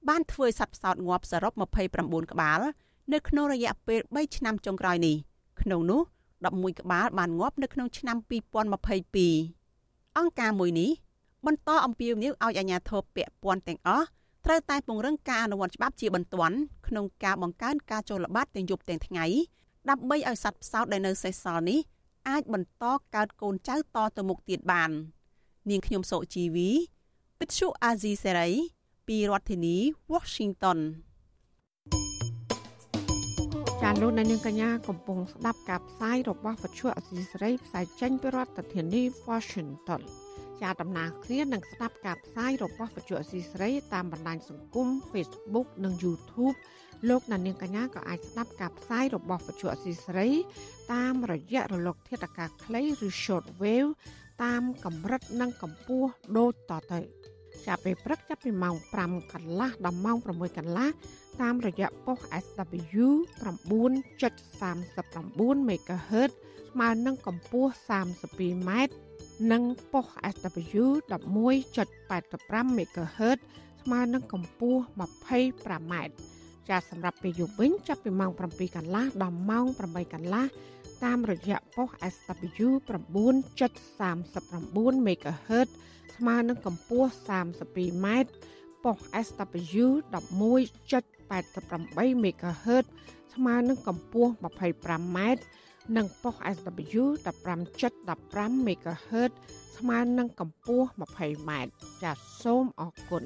[0.10, 1.54] បានធ្វើឲ្យសត្វផ្សោតងាប់សរុប
[1.92, 2.60] 29ក្បាល
[3.14, 5.16] នៅក្នុងរយៈពេល3ឆ្នាំចុងក្រោយនេះ
[5.62, 6.02] ក្នុងនោះ
[6.42, 8.18] 11ក្បាលបានងាប់នៅក្នុងឆ្នាំ
[8.98, 10.92] 2022អង្គការមួយនេះ
[11.46, 14.06] បន្តអំពាវនាវឲ្យអាជ្ញាធរពាក់ព័ន្ធទាំងអស់
[14.46, 16.58] ត្រូវតែពង្រឹងការអនុវត្តច្បាប់ជាបន្ទាន់
[16.88, 19.26] ក្នុងការបង្កើនការចូលល្បាតទាំងយប់ទាំងថ្ងៃ
[19.90, 21.80] ដើម្បីឲ្យសត្វផ្សោតដែលនៅសេសសល់នេះ
[22.30, 22.86] អាចបន្ត
[23.16, 24.92] កើតកូនចៅតទៅមុខទៀតបាន
[25.68, 26.70] នាងខ្ញុំសុជីវី
[27.40, 28.50] វិទ្យុអាស៊ីសេរី
[29.08, 29.78] ពីរដ្ឋធានី
[30.14, 30.80] Washington
[33.82, 40.02] ចាលោកនាងកញ្ញាកំពុងស្ដាប់ការផ្សាយរបស់វិទ្យុអាស៊ីសេរីផ្សាយចេញពីរដ្ឋធានី Washington
[40.62, 46.56] ជាដំណើរគ្នានឹងស្ដាប់ការផ្សាយរបស់វិទ្យុអស៊ីសេរីតាមបណ្ដាញសង្គម Facebook និង YouTube
[47.10, 50.30] លោកអ្នកនាងកញ្ញាក៏អាចស្ដាប់ការផ្សាយរបស់វិទ្យុអស៊ីសេរី
[50.94, 53.92] តាមរយៈរលកធាតុអាកាសខ្លីឬ Shortwave
[54.44, 57.00] តាមកម្រិតនិងកម្ពស់ដូចតទៅ
[57.68, 58.76] ចាប់ពេលព្រឹកចាប់ពីម៉ោង
[59.06, 60.90] 5កន្លះដល់ម៉ោង6កន្លះ
[61.42, 63.06] តាមរយៈប៉ុស SW
[63.44, 66.32] 9.39 MHz
[66.72, 67.72] ស្មើនឹងកម្ពស់
[68.20, 68.94] 32ម៉ែត្រ
[69.52, 73.38] និងប៉ុស SW 11.85 MHz
[73.84, 74.82] ស្មើនឹងកម្ពស់
[75.34, 76.14] 25ម៉ែត្រ
[76.70, 80.46] ចាសសម្រាប់ពេលយប់វិញចាប់ពីម៉ោង7កន្លះដល់ម៉ោង8កន្លះ
[81.06, 85.70] តាមរយៈប៉ុស SW 9.39 MHz
[86.16, 87.10] ស្មើនឹងកម្ពស់
[87.58, 88.32] 32ម៉ែត្រ
[88.84, 92.86] ប៉ុស SW 11.88 MHz
[93.34, 94.32] ស្មើនឹងកម្ពស់
[94.74, 95.42] 25ម៉ែត្រ
[95.98, 99.32] និងប៉ុស SW 15.15 MHz
[99.78, 101.72] ស្មើនឹងកម្ពស់20ម៉ែត្រ
[102.04, 103.24] ចាសសូមអរគុណ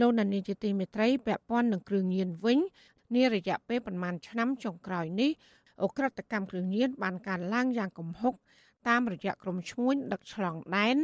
[0.00, 2.58] លោកនានីជាទីមេត្រីពាក់ព័ន្ធនឹងគ្រឿងញៀនវិញ
[3.14, 5.30] នារយៈពេលប្រមាណឆ្នាំចុងក្រោយនេះ
[5.82, 8.34] អ ுக ្រិតកម្មគ្រឿងញៀនបានកើនឡើងយ៉ាងគំហុក
[8.88, 10.96] តាមរយៈក្រុមឈ្មួញដឹកឆ្លងដែន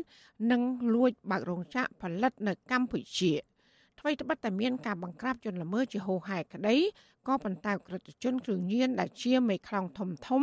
[0.50, 0.62] និង
[0.94, 3.32] លួចបើករោងចក្រផលិតនៅកម្ពុជា
[3.98, 6.76] ថ្មីត្បិតតែមានការបង្ក្រាបជនល្មើសជាហូរហែក្តី
[7.28, 10.42] ក៏ប៉ុន្តែក្រិតជនគ្រឿងញៀនដែលជាមេខ្លោងធំធំ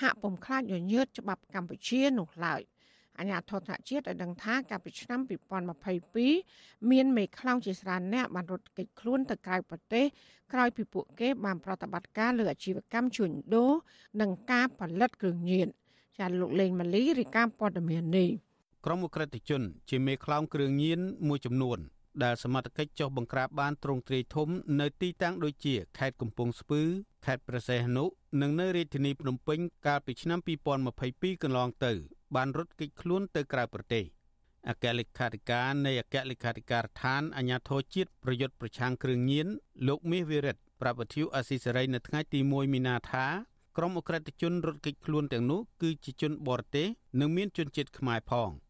[0.00, 2.60] ហាក់ពុំខ្លាចញញើតច្បាប់កម្ពុជានោះឡើយ
[3.20, 5.20] អញ្ញាធរជាតិឲ្យដឹងថាកាលពីឆ្នាំ
[6.24, 10.04] 2022មានមេខ្លោងជាច្រើនអ្នកបានរត់គេចខ្លួនទៅក្រៅប្រទេស
[10.52, 13.72] ក្រោយពីពួកគេបានប្រតិបត្តិការលើអាជីវកម្មជួញដូរ
[14.20, 15.68] និងការផលិតគ្រឿងញៀន
[16.18, 18.28] ចាលោកលេងម៉ាលីរាយការណ៍ព័ត៌មាននេះ
[18.84, 21.78] ក្រុមអ ுக ្រិតជន ជាមេខ្លោងគ្រឿងញៀនមួយចំនួន
[22.24, 24.48] ដែលសមត្ថកិច្ចចុះបង្ក្រាបបានទ្រង់ទ្រាយធំ
[24.80, 26.82] នៅទីតាំងដូចជាខេត្តកំពង់ស្ពឺ
[27.26, 28.04] ខេត្តព្រះសីហនុ
[28.40, 30.38] និងនៅរាជធានីភ្នំពេញកាលពីឆ្នាំ
[30.90, 31.92] 2022កន្លងទៅ
[32.34, 34.04] បានរត់គេចខ្លួនទៅក្រៅប្រទេស
[34.68, 39.46] អគ្គលេខាធិការនៃអគ្គលេខាធិការដ្ឋានអាជ្ញាធរជាតិប្រយុទ្ធប្រឆាំងគ្រឿងញៀន
[39.88, 43.26] លោកមាសវិរិទ្ធប្រាប់វិទ្យុអស៊ីសេរីនៅថ្ងៃទី1មីនាថា
[43.76, 46.86] ក្រុមអ ுக ្រិតជនរត់គេចខ្លួនទាំងនោះគឺជាជនបរទេស
[47.20, 48.50] និងមានជនជាតិខ្មែរផង។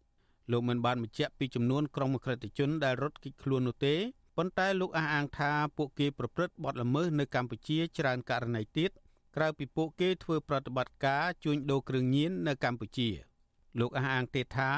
[0.53, 3.95] លោកមិនបានបញ្ជាក់ពីចំនួនក្រុមអក្រិតជនដែលរត់គេចខ្លួននោះទេ
[4.37, 8.91] ប៉ុន្តែលោកអះអាងថាពួកគេប្រព្រឹត្តបទល្មើសនៅកម្ពុជាច្រើនករណីទៀត
[9.37, 13.09] ក្រៅពីពួកគេធ្វើប្រតិបត្តិការជួញដូរគ្រឿងញៀននៅកម្ពុជា
[13.81, 14.71] លោកអះអាងទៀតថា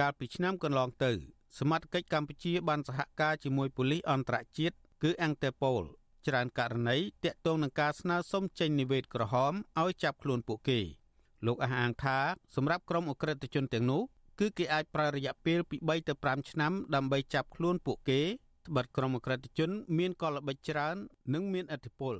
[0.00, 1.12] កាលពីឆ្នាំកន្លងទៅ
[1.58, 5.82] សមត្ថកិច្ចកម្ពុជាបានសហការជាមួយប៉ូលីសអន្តរជាតិគឺអង់តេប៉ូល
[6.26, 10.80] ច្រើនករណីតាក់ទងនឹងការស្នើសុំចេញនិវេតក្រហមឲ្យចាប់ខ្លួនពួកគេ
[11.46, 12.18] លោកអះអាងថា
[12.56, 14.02] សម្រាប់ក្រុមអក្រិតជនទាំងនោះ
[14.40, 18.20] គឺគេអាចប្រើរយៈពេលពី3ទៅ5ឆ្នាំដើម្បីចាប់ខ្លួនពួកគេ
[18.66, 20.96] ត្បិតក្រុមអក្រិតជន មានកលល្បិចច្រើន
[21.34, 22.14] និងមានឥទ្ធិពល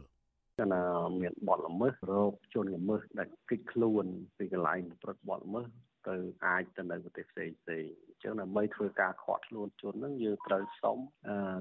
[0.72, 0.82] ណា
[1.20, 4.04] មានបទល្មើសរោគជនល្មើសដែលគិតខ្លួន
[4.38, 5.66] ពីកន្លែងប្រព្រឹត្តបទល្មើស
[6.08, 6.14] ទៅ
[6.46, 10.98] អាចទៅនៅប្រទេសផ្សេងផ្សេងអញ្ចឹងដើម្បីធ្វើការខាត់ខ្លួនជនហ្នឹងយើងត្រូវសុំ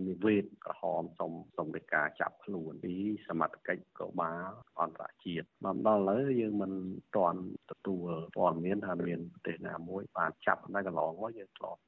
[0.09, 2.95] និវេតក្រហមសុំសុំនៃការចាប់ខ្លួនពី
[3.27, 4.49] សមត្ថកិច្ចកោបាល
[4.81, 6.71] អន្តរជាតិមកដល់ឥឡូវយើងមិន
[7.15, 11.79] ទាន់ទទួលព័ត៌មានថាមានប្រទេសណាមួយបានចាប់នៅកន្លងមកយើងធ្លាប់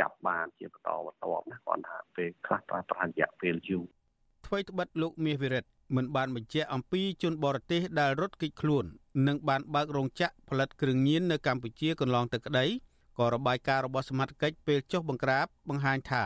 [0.00, 3.84] ចាប់បានជាបន្តបន្ទាប់ណាគាត់ថាពេលខ្លះប្រើប្រាស់រយៈពេលយូរ
[4.46, 8.84] អ្វីត្បិតលោកមាសវិរិទ្ធ មិនបានបញ្ជាក់អំពីជនបរទេសដែលរត់គេចខ្លួន
[9.26, 12.66] និងបានបើករោងចក្រផលិតគ្រឿងញៀននៅកម្ពុជាកន្លងទៅក្តី
[13.18, 16.24] ក៏របាយការណ៍របស់សមាជិកពេលចុះបង្ក្រាបបង្ហាញថា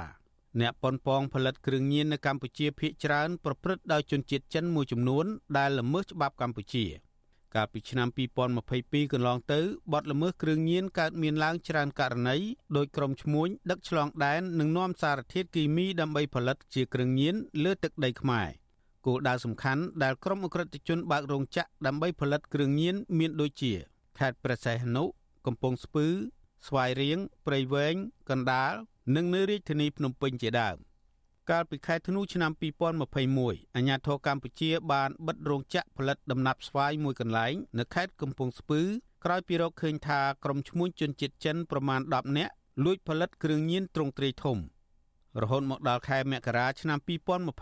[0.60, 5.26] អ្នកប៉ុនប៉ងផលិតគ្រឿងញៀននៅកម្ពុជាភ ieck ច្រើនប្រព្រឹត្តដោយជនជាតិចិនមួយចំនួន
[5.58, 6.86] ដែលល្មើសច្បាប់កម្ពុជា
[7.54, 8.08] កាលពីឆ្នាំ
[8.60, 9.60] 2022កន្លងទៅ
[9.92, 12.36] បទល្មើសគ្រឿងញៀនកើតមានឡើងច្រើនករណី
[12.76, 18.48] ដោយក្រុមឈ្មួញដឹកឆ្លងដែននិងនាំសារធាតុគីមីដើម្បីផលិតជាគ្រឿងញៀនលើទឹកដីខ្មែរ។
[19.06, 23.72] គោលដៅសំខាន់ដែលក្រុមអ ுக ្រិតជនបើករោងចក្រដើម្បីផលិតគ្រឿងញៀនមានដូចជា
[24.18, 25.04] ខេត្តព្រះសីហនុ
[25.46, 26.06] កំពង់ស្ពឺ
[26.66, 27.94] ស្វាយរៀងព្រៃវែង
[28.30, 28.72] កណ្ដាល
[29.16, 30.76] និងនៅរាជធានីភ្នំពេញជាដើម
[31.50, 38.80] កាលពីខែធ្នូឆ្នាំ2021អាជ្ញាធរកម្ពុជាបានបិទរោងចក្រផលិតដំណាប់ស្វាយមួយកន្លែងនៅខេត្តកំពង់ស្ពឺ
[39.24, 42.52] ក្រោយពីរកឃើញថាក្រុមឈ្មួញជនជាតិចិនប្រមាណ10នាក់
[42.84, 44.58] លួចផលិតគ្រឿងញៀនទ្រង់ទ្រាយធំ។
[45.42, 46.98] រហូតមកដល់ខែមករាឆ្នាំ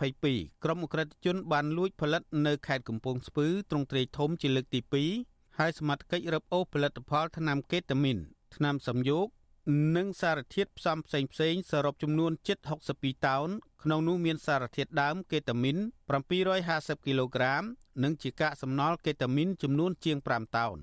[0.01, 4.79] 2022ក្រុមអ ுக ្រិតជនបានលួចផលិតនៅខេត្តកំពង់ស្ពឺទ្រង់ទ្រាយធំជាលើកទី
[5.19, 8.17] 2ហើយសមត្ថកិច្ចរឹបអូសផលិតផលថ្នាំកេតាមីន
[8.55, 9.27] ថ្នាំសំយោគ
[9.95, 12.57] និងសារធាតុផ្សំផ្សេងផ្សេងសរុបចំនួនជិត
[12.91, 13.49] 62តោន
[13.83, 15.77] ក្នុងនោះមានសារធាតុដើមកេតាមីន
[16.41, 17.63] 750គីឡូក្រាម
[18.03, 20.77] និងជាកាកសំណល់កេតាមីនចំនួនជាង5តោន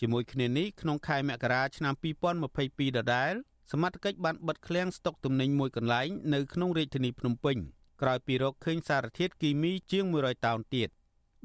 [0.00, 3.34] ជាមួយគ្នានេះក្នុងខែមករាឆ្នាំ2022ដដែល
[3.70, 7.56] សមត្ថកិច្ចបានបិទឃ្លាំងស្តុកទំនិញមួយកន្លែងនៅក្នុងរាជធានីភ្នំពេញ
[8.02, 10.88] ក្រោយពីរកឃើញសារធាតុគីមីជាង100តោនទៀត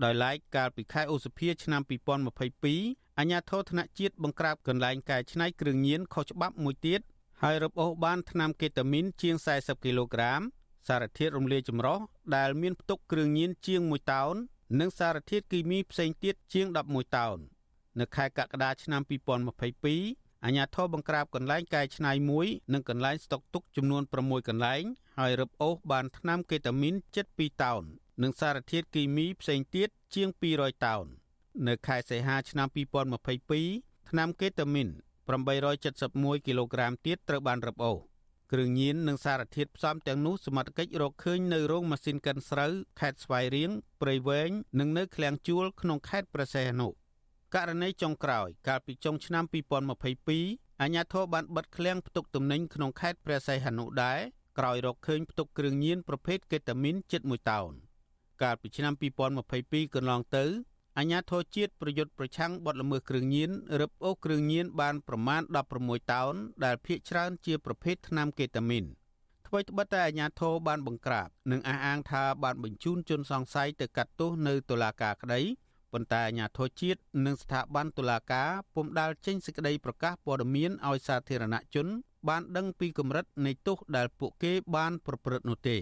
[0.03, 1.81] ដោយឡែកកាលពីខែឧសភាឆ្នាំ
[2.49, 7.01] 2022អាជ្ញាធរថ្នាក់ជាតិបង្ក្រាបកន្លែងកែច្នៃគ្រឿងញៀនខុសច្បាប់មួយទៀត
[7.41, 10.41] ហើយរឹបអូសបានថ្នាំកេតាមីនជាង40គីឡូក្រាម
[10.88, 11.99] សារធាតុរំលាយចម្រុះ
[12.36, 14.36] ដែលមានផ្ទុកគ្រឿងញៀនជាង1តោន
[14.79, 17.38] និងសារធាតុគីមីផ្សេងទៀតជាង11តោន
[17.99, 24.84] នៅខែកក្កដាឆ្នាំ2022 អាជ្ញាធរបង្ក្រាបកន្លែងកែច្នៃមួយនិងកន្លែងស្តុកទុកចំនួន6កន្លែង
[25.17, 27.84] ហើយរឹបអូសបានថ្នាំកេតាមីនជិត2តោន
[28.23, 31.06] និងសារធាតុគីមីផ្សេងទៀតជាង200តោន
[31.67, 32.67] នៅខែសីហាឆ្នាំ
[33.38, 34.88] 2022ថ្នាំកេតាមីន
[35.67, 37.97] 871គីឡូក្រាមទៀតត្រូវបានរឹបអូស
[38.51, 44.49] គ្រឿងញៀននិងសារធាតុផ្សំទាំងនោះសមត្ថកិច្ចរកឃើញនៅរោងម៉ាស៊ីនកិនស្រូវខេត្តស្វាយរៀងព្រៃវែង
[44.80, 46.88] និងនៅឃ្លាំងជួលក្នុងខេត្តព្រះសីហនុ
[47.56, 49.44] ករណីចុងក្រោយ កាលពីចុងឆ្នាំ
[50.14, 54.20] 2022អាជ្ញាធរបានបិទឃ្លាំងផ្ទុកទំនិញក្នុងខេត្តព្រះសីហនុដែរ
[54.60, 57.72] ក្រោយរកឃើញផ្ទុកគ្រឿងញៀនប្រភេទកេតាមីនជិត1តោន
[58.42, 58.94] កាលពីឆ្នាំ
[59.44, 60.46] 2022កន្លងទៅ
[60.98, 65.42] អាជ្ញាធរជាតិប្រយុទ្ធប្រឆាំងបទល្មើសគ្រឿងញៀនរឹបអូសគ្រឿងញៀនបានប្រមាណ
[65.78, 66.34] 16តោន
[66.66, 68.86] ដែលភាគច្រើនជាប្រភេទថ្នាំកេតាមីន
[69.48, 75.42] អ្វីត្បិតតែអាជ្ញាធរបានបង្ក្រាបនិងអះអាងថាបានបញ្ជូនជនសង្ស័យទៅកាត់ទោសនៅតុលាការក្តី
[75.91, 81.88] ប៉ុន្តែអាជ្ញាធរជាតិនិងស្ថាប័នតុលាការពុំដាល់ចេញសេចក្តីប្រកាសព័ត៌មានឲ្យសាធារណជន
[82.27, 85.77] បានដឹងពីកម្រិតនៃទោសដែលពួកគេបានប្រព្រឹត្តនោះទេ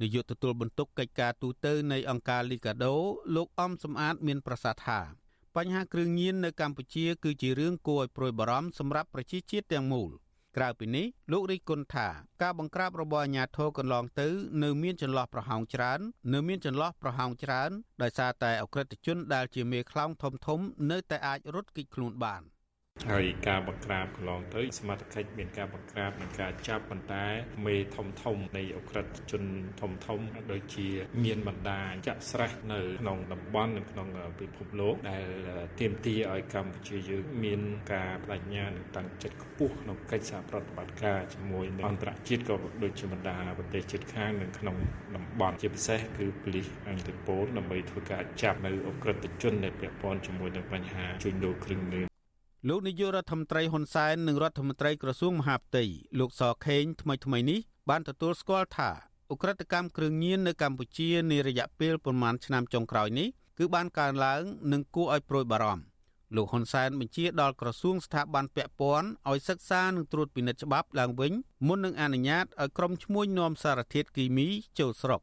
[0.00, 2.94] នាយកទទួលបន្ទុកកិច្ចការទូតនៃអង្គការលីកាដូ
[3.36, 5.00] លោកអំសំអាត មានប្រសាសន៍ថា
[5.56, 10.10] បញ្ហាគ្រឿងញៀននៅកម្ពុជាគឺជារឿងគួរឲ្យព្រួយបារម្ភសម្រាប់ប្រជាជាតិទាំងមូល
[10.56, 12.08] ក្រៅពីនេះលោករីគុណថា
[12.42, 14.28] ការបង្ក្រាបរបស់អាជ្ញាធរកន្លងទៅ
[14.62, 16.00] នៅមានចន្លោះប្រហោងច្រើន
[16.32, 17.70] នៅមានចន្លោះប្រហោងច្រើន
[18.02, 20.60] ដោយសារតែអក្រិតជនដែលជាមេខ្លោងធំធំ
[20.90, 22.42] នៅតែអាចរត់គេចខ្លួនបាន
[23.10, 27.24] ហើយការបង្ក្រាបកន្លងទៅសមត្ថកិច្ចមានការបង្ក្រាបនិងការចាប់ប៉ុន្តែ
[27.66, 29.44] មេធំធំនៃអក្រិតជន
[29.80, 30.20] ធំធំ
[30.52, 30.88] ដូចជា
[31.24, 34.08] មានបណ្ដាចាក់ស្រេះនៅក្នុងតំបន់និងក្នុង
[34.40, 35.26] ពិភពលោកដែល
[35.80, 37.60] ទាមទារឲ្យកម្ពុជាយើងមាន
[37.92, 44.76] ការបដិញ្ញានិងតាំងចិត្តខ្ពស់ក្នុងកិច្ចសហប្រតិបត្តិការជាមួយនឹងអន្តរជាតិក៏ដូចជាបណ្ដាប្រទេសជិតខាងនិងក្នុង
[45.16, 52.11] តំបន់ជាពិសេសគឺប៉ូលីសអន្តរពលដើម្បីធ្វើការចាប់នៅអក្រិតជនដែលពាក់ព័ន្ធជាមួយនឹងបញ្ហាជួញដូរគ្រឿងញៀន
[52.68, 55.84] លោកនាយករដ្ឋមន្ត្រីហ៊ុនសែននិងរដ្ឋមន្ត្រីក្រសួងមហាផ្ទៃ
[56.18, 58.90] លោកសខេងថ្មីថ្មីនេះបានទទួលស្គាល់ថា
[59.30, 65.84] អ ுக ្រិតកម្មគ្រឿងញៀននៅកម្ពុជានារយៈពេលប្រមាណឆ្នាំចុងក្រោយនេះគឺបានកើនឡើងនិងគួរឲ្យព្រួយបារម្ភ
[66.36, 71.32] លោកហ៊ុនសែនបញ្ជាដល់ក្រសួងស្ថាប័នពាក់ព័ន្ធឲ្យសិក្សានិងត្រួតពិនិត្យច្បាប់ឡើងវិញ
[71.66, 74.48] មុននឹងអនុញ្ញាតឲ្យក្រុមឈ្មួញនាំសារធាតុគីមី
[74.78, 75.20] ចូលស្រុក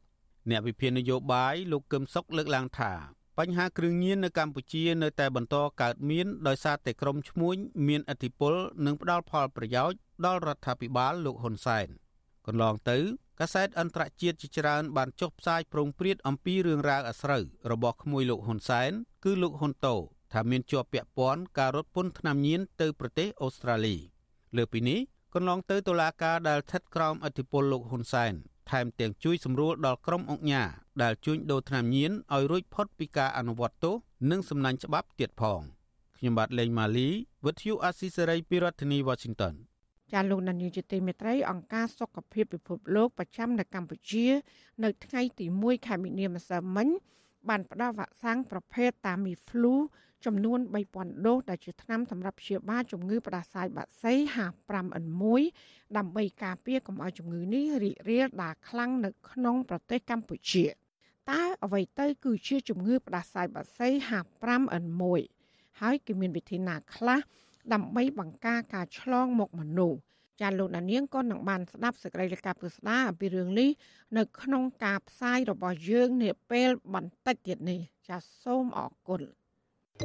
[0.50, 7.56] អ្នកវិភាគនយោបាយលោកកឹមសុខលើកឡើងថា បញ្ហាគ្រឿងញៀននៅកម្ពុជានៅតែបន្តកើតមានដោយសារតែក្រុមឈ្មួញ
[7.88, 8.54] មានឥទ្ធិពល
[8.86, 11.88] និងផ្ដល់ផលប្រយោជន៍ដល់រដ្ឋាភិបាលលោកហ៊ុនសែន
[12.46, 12.98] កន្លងទៅ
[13.40, 18.90] កាសែតអន្តរជាតិជាច្រើនបានចុះផ្សាយប្រងព្រាតអំពីរឿងរ៉ាវអាស្រូវរបស់ក្មួយលោកហ៊ុនសែន
[19.24, 19.96] គឺលោកហ៊ុនតូ
[20.32, 23.96] ថាមានជាប់ពាក់ព័ន្ធការរត់ពន្ធថ្នាំញៀនទៅប្រទេសអូស្ត្រាលី
[24.56, 25.00] លើពីនេះ
[25.34, 28.34] កន្លងទៅតុលាការដែលស្ថិតក្រោមអធិបុលលោកហ៊ុនសែន
[28.70, 30.68] ថែមទាំងជួយសម្រួលដល់ក្រុមអង្គការ
[31.02, 33.94] ដែលជួញដូរថ្នាំញៀនឲ្យរួចផុតពីការអនុវត្តទោស
[34.30, 35.60] និងសំណាញ់ច្បាប់ទៀតផង
[36.16, 37.08] ខ្ញុំបាទលេងម៉ាលី
[37.46, 39.54] វិទ្យុអាស៊ីសេរីពីរដ្ឋធានី Washington
[40.12, 44.26] ចាលោកនាយកទីមេត្រីអង្គការសុខភាពពិភពលោកប្រចាំនៅកម្ពុជា
[44.84, 46.88] នៅថ្ងៃទី1ខែមីនាម្សិលមិញ
[47.48, 49.74] បានផ្ដល់វ៉ាក់សាំងប្រភេទ Tamiflu
[50.26, 50.58] ចំនួន
[50.92, 55.42] 3000ដូសដែលជាថ្នាំសម្រាប់ព្យាបាលជំងឺផ្ដាសាយបាក់សី H5N1
[55.96, 60.66] ដើម្បីការពារកុំឲ្យជំងឺនេះរីករាលដាលខ្លាំងនៅក្នុងប្រទេសកម្ពុជា
[61.30, 65.02] តើអ្វីទៅគឺជាជំងឺផ្ដាសាយបាក់សី H5N1
[65.80, 67.20] ហើយគឺមានវិធីណាខ្លះ
[67.72, 69.98] ដើម្បីបង្ការការឆ្លងមកមនុស្ស
[70.40, 73.70] ចាលោកដានៀងក៏នឹងបានស្ដាប់សេចក្តីរាយការណ៍ពិស្ដាអំពីរឿងនេះ
[74.18, 79.39] នៅក្នុងការផ្សាយរបស់យើងនាពេលបន្តិចទៀតនេះចាសូមអរគុណ thank you
[80.00, 80.04] លោ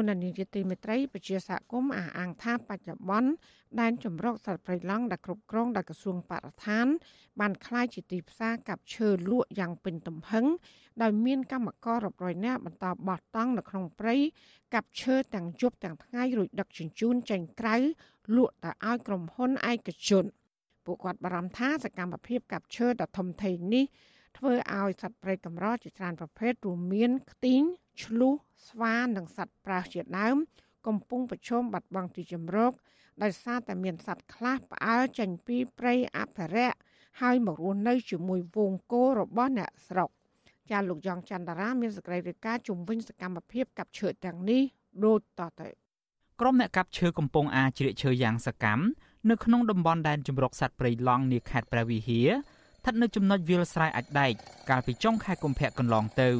[0.00, 3.30] កនានីជាទីមេត្រីពជាសហគមន៍អះអាងថាបច្ចុប្បន្ន
[3.80, 6.86] ដែនចម្រុកសត្វព្រៃឡង់ដែលគ្រប់គ្រងដោយក្រសួងបរិស្ថាន
[7.40, 10.46] បានក្លាយជាទីផ្សារកັບឈើលក់យ៉ាងពេញទំហឹង
[11.02, 14.16] ដោយមានកម្មកររាប់រយនាក់បន្តបោះតង់នៅក្នុងព្រៃ
[14.74, 17.76] កັບឈើទាំងយប់ទាំងថ្ងៃរួចដឹកជញ្ជូនចេញក្រៅ
[18.36, 20.24] លក់ទៅឲ្យក្រុមហ៊ុនឯកជន
[20.84, 23.84] ពួកគាត់បារម្ភថាសកម្មភាពកັບឈើដ៏ធំធេងនេះ
[24.36, 27.62] ធ្វើឲ្យសត្វព្រៃកម្រជាច្រើនប្រភេទរួមមានខ្ទីង
[28.04, 28.34] ឆ្លុះ
[28.68, 30.36] ស្វានិងសត្វប្រើសជាដើម
[30.86, 32.72] កំពុងប្រឈមបាត់បង់ទីជម្រក
[33.22, 36.78] ដោយសារតែមានសត្វខ្លះផ្អើលចេញពីព្រៃអភិរក្ស
[37.20, 40.10] ហើយមករស់នៅជាមួយវងគោរបស់អ្នកស្រុក
[40.70, 44.62] ចាលោកយ៉ងច័ន្ទរាមានសេចក្តីរាយការណ៍ជំវិញសកម្មភាពកាប់ឈើទាំងនេះ
[45.04, 45.68] ដូចតទៅ
[46.40, 48.82] ក្រុមអ្នកកាប់ឈើកំពុងអាជ្រៀកឈើយ៉ាងសកម្ម
[49.30, 54.32] នៅក្នុងតំបន់ដែនជម្រកសត្វព្រៃឡង់នាខេត្តព្រះវិហារស្ថិតនៅចំណុចវាលស្រែអាចដែក
[54.70, 56.30] កាលពីចុងខែកុម្ភៈកន្លងទៅ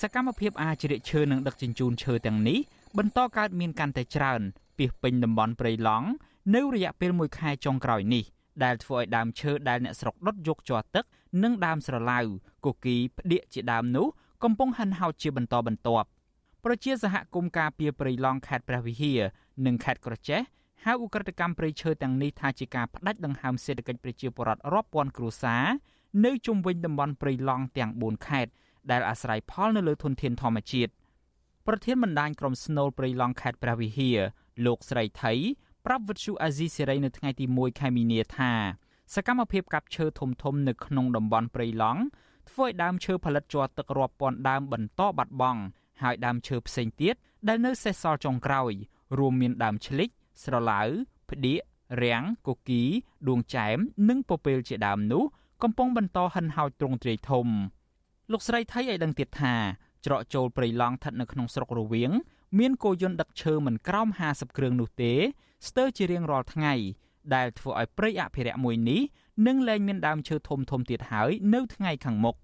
[0.00, 2.58] សកម្មភាពអាជ្រៀកឈើនិងដឹកជញ្ជូនឈើទាំងនេះ
[2.98, 4.40] បន្តកើតមានកាន់តែច្រើន
[4.78, 6.08] ពីពេញតំបន់ព្រៃឡង់
[6.54, 8.24] នៅរយៈពេល1ខែចុងក្រោយនេះ
[8.64, 11.04] ដែលធ្វើឲ្យដើមឈើដែលអ្នកស្រុកដុតយកជាប់ទឹក
[11.42, 12.18] និងដើមស្រឡៅ
[12.64, 14.06] គគីផ្ដៀកជាដើមនោះ
[14.44, 16.08] កំពុងហិនហោចជាបន្តបន្ទាប់
[16.64, 19.20] ប្រជាសហគមន៍ការពារព្រៃឡង់ខេត្តព្រះវិហារ
[19.66, 20.40] និងខេត្តក្រចេះ
[20.84, 25.64] ហៅឧក្រិដ្ឋកម្មព្រៃឈើទាំងនេះថាជាការផ្ដាច់ដង្ហើមសេដ្ឋកិច្ចប្រជាពលរដ្ឋរាប់ពាន់គ្រួសារ
[26.24, 28.52] នៅជុំវិញតំបន់ព្រៃឡង់ទាំង4ខេត្ត
[28.90, 30.92] ដែលអាស្រ័យផលនៅលើធនធានធម្មជាតិ
[31.66, 34.18] ប្រធានបណ្ដាញក្រុមស្នូលព្រៃឡង់ខេត្តព្រះវិហារ
[34.66, 35.32] លោកស្រីថៃ
[35.86, 38.52] ប្រាប់វិទ្យុអាស៊ីសេរីនៅថ្ងៃទី1ខែមីនាថា
[39.14, 42.00] សកម្មភាពកាប់ឈើធំធំនៅក្នុងតំបន់ព្រៃឡង់
[42.50, 45.60] ធ្វើឲ្យដើមឈើផលិតជាប់ទឹករាប់ពាន់ដើមបន្តបាត់បង់
[46.02, 47.14] ហើយដើមឈើផ្សេងទៀត
[47.48, 48.72] ដែលនៅសេសសល់ចុងក្រោយ
[49.18, 50.08] រួមមានដើមឆ្លិច
[50.42, 50.82] ស្រឡៅ
[51.30, 51.60] ផ្ដៀក
[52.02, 52.82] រាំងគគី
[53.28, 53.76] ដួងចែម
[54.08, 55.24] និងពពែលជាដើមនោះ
[55.62, 57.46] កំពុងបន្តហិនហោចទ្រង់ទ្រាយធំ
[58.32, 59.54] លោកស្រីថៃឲ្យដឹងទៀតថា
[60.06, 62.10] ច្រកចូលព្រៃឡង់ស្ថិតនៅក្នុងស្រុករវៀង
[62.58, 65.12] មានគោយន្តដឹកឈើមិនក្រោម50គ្រឿងនោះទេ
[65.68, 66.74] ស្ទើរជារៀងរាល់ថ្ងៃ
[67.34, 69.00] ដែលធ្វើឲ្យព្រៃអភិរក្សមួយនេះ
[69.46, 72.36] នឹងលែងមានដើមឈើធំធំទៀតហើយនៅថ្ងៃខាងមុខ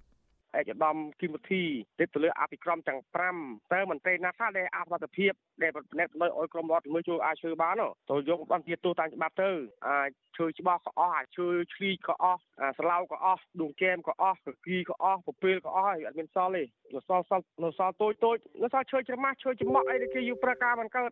[0.59, 1.63] ឯកឧត្តមគឹមវិធី
[1.99, 3.01] ទៅទៅលើអភិក្រមទាំង
[3.37, 7.75] 5តើមន្ត្រីណាខ្លះដែលអសមត្ថភាពដែលប្រណិតដោយឲ្យក្រុមរដ្ឋមួយជួយអាចជួយបាន
[8.11, 9.51] ទៅយកបន្តទៀតទូតាមច្បាប់ទៅ
[9.89, 12.41] អាចជួយច្បាស់ក៏អស់អាចជួយឆ្លីក៏អស់
[12.79, 16.65] ស្លាវក៏អស់ដួងកែមក៏អស់គីក៏អស់ពពេលក៏អស់ហើយអត់មានសល់ទេ
[16.95, 21.11] នៅសល់សល់នៅសល់តូចតូចនៅសល់ឈើច្រម៉ាស់ឈើច្មក់អីដែលគេយូរប្រការមិនកើត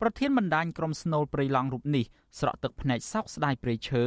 [0.00, 2.04] ប្រធានបណ្ដាញក្រុមស្នូលព្រៃឡង់រូបនេះ
[2.38, 4.04] ស្រក់ទឹកភ្នែកសោកស្ដាយព្រៃឈើ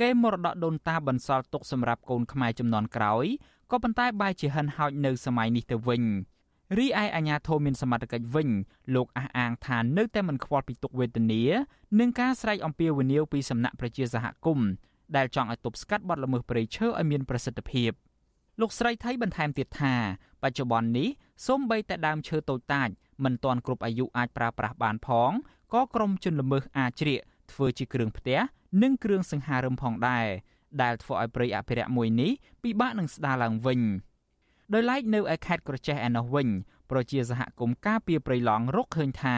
[0.00, 3.26] គេមរតកដូនតាបន្សល់ទុកសម្រាប់កូនខ្មែរចំនួនក្រោយ
[3.70, 6.02] ក៏ប៉ុន្តែបែរជាហិនហោចនៅសម័យនេះទៅវិញ
[6.78, 8.48] រីឯអាញាធមមានសមត្ថកិច្ចវិញ
[8.94, 11.42] លោកអះអាងថានៅតែមិនខ្វល់ពីទុកវេទនា
[12.00, 14.68] និងការស្រែកអំពាវនាវពីសំណាក់ប្រជាសហគមន៍
[15.16, 17.90] ដែលចង់ឲ្យទប់ស្កាត់បទល្មើសព្រៃឈើឲ្យមានប្រសិទ្ធភាព
[18.60, 19.94] លោកស្រីថៃបន្ថែមទៀតថា
[20.42, 21.08] បច្ចុប្បន្ននេះ
[21.46, 22.88] សូម្បីតែដើមឈើតូចតាច
[23.24, 25.30] មិនទាន់គ្រប់អាយុអាចប្រើប្រាស់បានផង
[25.72, 27.20] ក៏ក្រុមជនល្មើសអាចជ្រៀក
[27.52, 28.38] ធ្វើជាគ្រឿងផ្ទះ
[28.82, 30.26] និងគ្រឿងសង្ហារឹមផងដែរ
[30.82, 33.80] ដែលធ្វើឲ្យព្រៃអភិរក្សមួយនេះពិបាកនឹងស្ដារឡើងវិញ
[34.72, 36.48] ដោយឡែកនៅឯខេត្តក្រចេះឯណោះវិញ
[36.90, 39.36] ប្រជាសហគមន៍ការពារព្រៃឡង់រកឃើញថា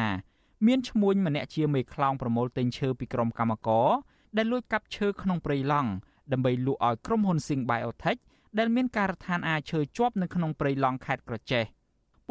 [0.66, 3.88] មានឈ្មួញម្នាក់ជាមេខ្លោងប្រមូលទិញឈើពីក្រុមកម្មករ
[4.36, 5.90] ដែលលួចកាប់ឈើក្នុងព្រៃឡង់
[6.32, 8.20] ដើម្បីលក់ឲ្យក្រុមហ៊ុន Sing Biotech
[8.58, 11.64] ដែលមានការដ្ឋានអាឈើជាប់នៅក្នុងព្រៃឡង់ខេត្តក្រចេះ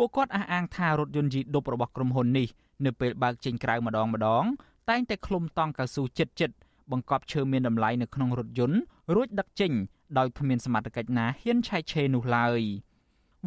[0.04, 2.48] ពួកគាត់អះអាងថារថយន្តយីដុបរបស់ក្រុមហ៊ុននេះ
[2.86, 4.46] នៅពេលបើកចេញក្រៅម្ដងម្ដង
[4.90, 6.56] តែងតែឃ្លុំតង់កៅស៊ូចិត្តចិត្ត
[6.92, 8.80] បង្កប់ឈើមានតម្លៃនៅក្នុងរថយន្ត
[9.16, 9.72] រួចដឹកចេញ
[10.18, 12.60] ដោយគ្មានសមត្ថកិច្ចណាហ៊ានឆែកឆេរនោះឡើយ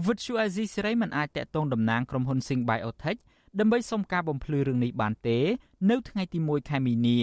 [0.06, 3.18] វិទ្យុអាស៊ីសេរីមិនអាចតាក់ទងតំណាងក្រុមហ៊ុន Sing Biotech
[3.58, 5.38] ដើម្បីសុំការបំភ្លឺរឿងនេះបានទេ
[5.90, 7.20] នៅថ្ងៃទី1ខែមីនា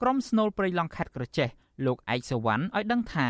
[0.00, 1.48] ក្រុមស្នូលព្រៃឡង់ខេត្តក្រចេះ
[1.86, 3.28] លោកឯកសវណ្ណឲ្យដឹងថា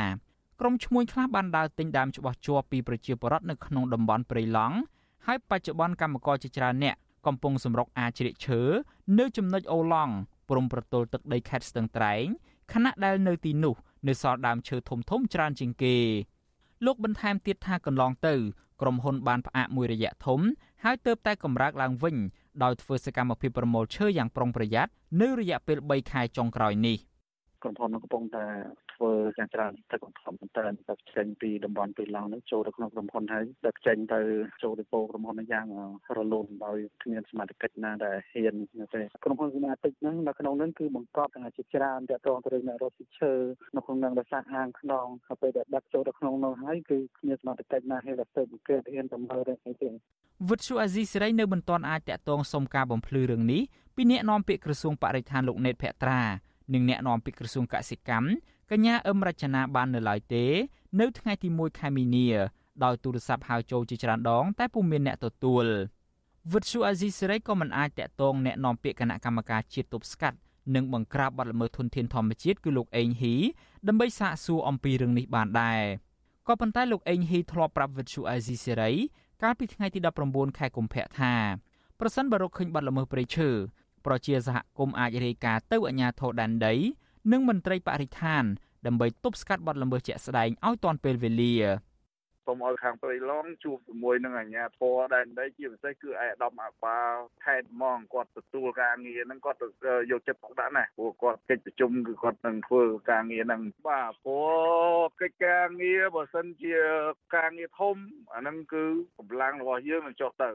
[0.61, 4.77] ក្រុមឈ្មួញខ្លះបានដើរទិញដើមច្បាស់ជាប់ពីប្រជាពលរដ្ឋនៅក្នុងតំបន់ព្រៃឡង់
[5.27, 6.97] ហើយបច្ចុប្បន្នកម្មករជាច្រើនអ្នក
[7.27, 8.61] កំពុងសម្រុកអាជ្រៀកឈើ
[9.19, 10.15] នៅចំណុចអូឡង់
[10.49, 12.27] ព្រំប្រទល់ទឹកដីខេត្តស្ទឹងត្រែង
[12.73, 13.75] ខណៈដែលនៅទីនោះ
[14.09, 15.97] នៅសល់ដើមឈើធំធំច្រើនជាងគេ
[16.85, 18.35] លោកបន្ថែមទៀតថាកន្លងទៅ
[18.81, 20.41] ក្រុមហ៊ុនបានផ្អាកមួយរយៈធំ
[20.85, 22.17] ហើយទើបតែកម្រើកឡើងវិញ
[22.63, 24.91] ដោយធ្វើសកម្មភាពប្រមូលឈើយ៉ាងប្រុងប្រយ័ត្ន
[25.21, 26.97] នៅរយៈពេល3ខែចុងក្រោយនេះ
[27.63, 28.45] ក្រុមហ៊ុនកំពុងតែ
[29.01, 34.21] ធ្វើយ៉ាងច្រើនទឹកកំធំមែនតើទឹកចេញពីតំបន់ពីឡង់នេះចូលទៅក្នុងក្រុមហ៊ុនហើយទឹកចេញទៅ
[34.63, 35.67] ចូលទៅពោក្រុមហ៊ុនយ៉ាង
[36.17, 38.55] រលូនដោយគ្មានសមាជិកណាដែលហ៊ាន
[38.95, 43.33] ទេក្រុមហ៊ុនសមាជិកហ្នឹងនៅក្នុងហ្នឹងគឺបង្កប់ទាំងជាច្រើនតាក់ទងទៅនឹងអ្នករត់ស៊ីឈើ
[43.77, 49.89] នៅក្នុងហ្នឹងដោយសារអាងខ្នងហើយពេលដែលដឹកចូលទៅក្នុងនោះហើយគឺគ្មានសមាជិកណាហ៊ានតែទៅបង្កើតហ៊ានទៅមើលទេអីទេ
[50.49, 53.63] វិទ្យុអាស៊ីសេរីនៅមិនទាន់អាចតាក់ទងសុំការបំភ្លឺរឿងនេះ
[53.97, 56.23] ពីអ្នកនាំពាក្យក្រសួងបរិស្ថានលោកណេតភក្ត្រា
[56.75, 58.27] និងអ្នកនាំពាក្យក្រសួងកសិកម្ម
[58.72, 60.46] កញ្ញាអឹមរចនាបាននៅឡើយទេ
[61.00, 62.28] នៅថ្ងៃទី1ខែមីនា
[62.84, 65.66] ដោយទូរស័ព្ទហៅចូលជាច្រើនដង តែពុំមានអ្នកទទួល
[66.54, 70.38] វិទ្យុអាស៊ីសេរីក៏មិនអាចតាក់ទងแนะនាំពាក្យគណៈកម្មការជាតិទប់ស្កាត់
[70.76, 73.36] និងបង្ក្រាបបទល្មើសធនធានធម្មជាតិគឺលោកអេងហ៊ី
[73.88, 75.82] ដើម្បីសាកសួរអំពីរឿងនេះបានដែរ
[76.48, 78.92] ក៏ប៉ុន្តែលោកអេងហ៊ីធ្លាប់ប្រាប់វិទ្យុអាស៊ីសេរី
[79.44, 80.00] កាលពីថ្ងៃទី
[80.30, 81.34] 19ខែកុម្ភៈថា
[82.00, 83.50] ប្រសិនបើរកឃើញបទល្មើសព្រៃឈើ
[84.06, 86.76] ប្រជាសហគមន៍អាចរាយការណ៍ទៅអាជ្ញាធរដែនដី
[87.33, 88.45] និងមន្ត្រីបរិស្ថាន
[88.87, 91.55] ដើម្បីទប់ស្កាត់បទល្មើសជាក់ស្ដែងឲ្យទាន់ពេលវេលា
[92.47, 97.13] សូមឲ្យខាងព្រៃឡង់ជួបជាមួយនឹងអាជ្ញាធរដែនដីជាពិសេសគឺឯកឧត្តមអាបាល
[97.45, 99.59] ខេត្តហ្មងគាត់ទទួលការងារហ្នឹងគាត់
[100.11, 106.75] យកចិត្តទុកដាក់ណាព្រោះគាត់កិច្ចប្រជុំគឺគាត់នឹងធ្វើការងារហ្នឹងបាទព្រោះកិច្ចការងារបើសិនជា
[107.37, 107.97] ការងារធំ
[108.35, 108.85] អាហ្នឹងគឺ
[109.19, 110.51] កម្លាំងរបស់យើងនឹងចុះទៅ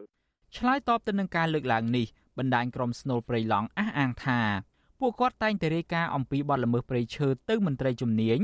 [0.58, 2.08] ឆ្លើយតបទៅនឹងការលើកឡើងនេះ
[2.38, 4.40] បណ្ដាញក្រុមស្នូលព្រៃឡង់អះអាងថា
[5.00, 8.40] ពួកគាត់តែងតែរាយការណ៍អំពីបទល្មើសព្រៃឈើទៅមន្ត្រីជំនាញ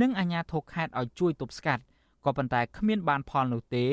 [0.00, 1.82] និងអាជ្ញាធរខេត្តឲ្យជួយទប់ស្កាត់
[2.24, 3.86] ក៏ប៉ុន្តែគ្មានបានផលនោះទេ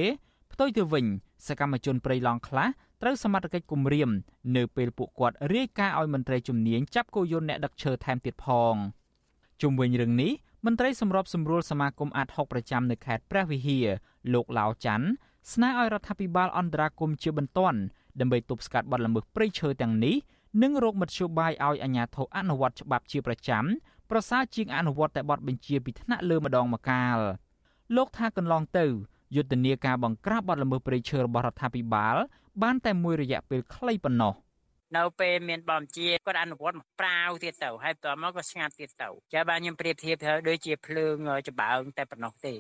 [0.51, 1.05] ផ្ទុយទៅវិញ
[1.47, 2.67] សកម្មជនព្រៃឡង់ខ្លះ
[3.01, 4.09] ត្រូវសមត្ថកិច្ចគំរាម
[4.55, 8.75] នៅពេលពួកគាត់រាយការណ៍ឲ្យមន្ត្រីជំនាញចាប់គោយន្តអ្នកដឹកឈើថែមទៀតផង
[9.61, 10.31] ជុំវិញរឿងនេះ
[10.65, 13.87] មន្ត្រីសម្របសម្រួលសមាគមអាត់ហុកប្រចាំនៅខេត្តព្រះវិហារ
[14.33, 15.07] លោកឡាវច័ន្ទ
[15.53, 17.79] ស្នើឲ្យរដ្ឋាភិបាលអន្តរាគមជាបន្ទាន់
[18.19, 20.15] ដើម្បីទប់ស្កាត់បទល្មើសព្រៃឈើទាំងនេះ
[20.61, 23.63] និងរោគមធ្យោបាយឲ្យអាជ្ញាធរអនុវត្តច្បាប់ជាប្រចាំ
[24.09, 27.17] ប្រសើរជាងអនុវត្តតែបទបញ្ជាពីថ្នាក់លើម្ដងម្កាល
[27.95, 28.85] លោកថាកន្លងទៅ
[29.35, 32.15] យុទ្ធនាការបង្ក្រាបបទល្មើសព្រៃឈើរបស់រដ្ឋាភិបាល
[32.63, 34.33] បានតែមួយរយៈពេលខ្លីប៉ុណ្ណោះ
[34.97, 41.15] នៅពេលមានបំជាគាត់អនុវត្តមកប្រាវទៀតទៅហើយបន្តមកក៏ស្ងាត់ទៀតទៅចាបាទខ្ញុំប្រៀបធៀបទៅដូចជាភ្លើង
[41.49, 42.53] ច្បើងតែប៉ុណ្ណោះទេ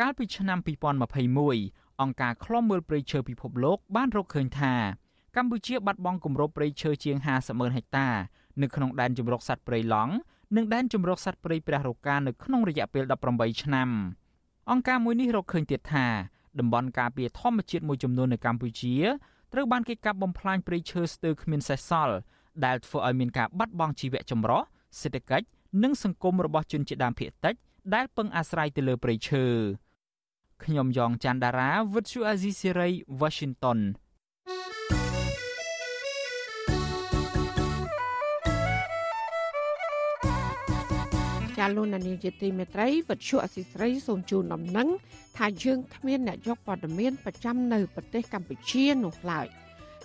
[0.00, 0.58] កាលពីឆ្នាំ
[1.28, 4.74] 2021អង្គការឃ្លាំមើលព្រៃឈើពិភពលោកបានរកឃើញថា
[5.38, 8.08] កម្ពុជាបាត់បង់គម្របព្រៃឈើជាង50ម៉ឺនហិកតា
[8.62, 10.12] នៅក្នុងដែនជម្រកសត្វព្រៃឡង់
[10.56, 13.88] និងដែនជម្រកសត្វព្រៃព្រះរកានៅក្នុងរយៈពេល18ឆ្នាំ
[14.70, 16.06] អង្គការមួយនេះរកឃើញទៀតថា
[16.60, 18.94] តំបន់ការពារធម្មជាតិមួយចំនួននៅកម្ពុជា
[19.52, 22.16] ត្រូវបានគេកាប់បំផ្លាញព្រៃឈើស្ទើរគ្មានសេសសល់
[22.64, 24.62] ដែលធ្វើឲ្យមានការបាត់បង់ជីវៈចម្រុះ
[25.00, 25.46] សេដ្ឋកិច្ច
[25.82, 27.54] និងសង្គមរបស់ជនជាតិដើមភាគតិច
[27.94, 29.44] ដែលពឹងអាស្រ័យទៅលើព្រៃឈើ
[30.64, 32.88] ខ្ញុំយ៉ងច័ន្ទដារាវិទ្យុអាស៊ីសេរី
[33.20, 33.80] Washington
[41.76, 44.88] លោកនានីជាទីមេត្រីវិទ្យុអសីស្រីសូមជូនដំណឹង
[45.36, 49.46] ថាយើងគ្មានអ្នកយកព័ត៌មានប្រចាំនៅប្រទេសកម្ពុជានោះឡើយ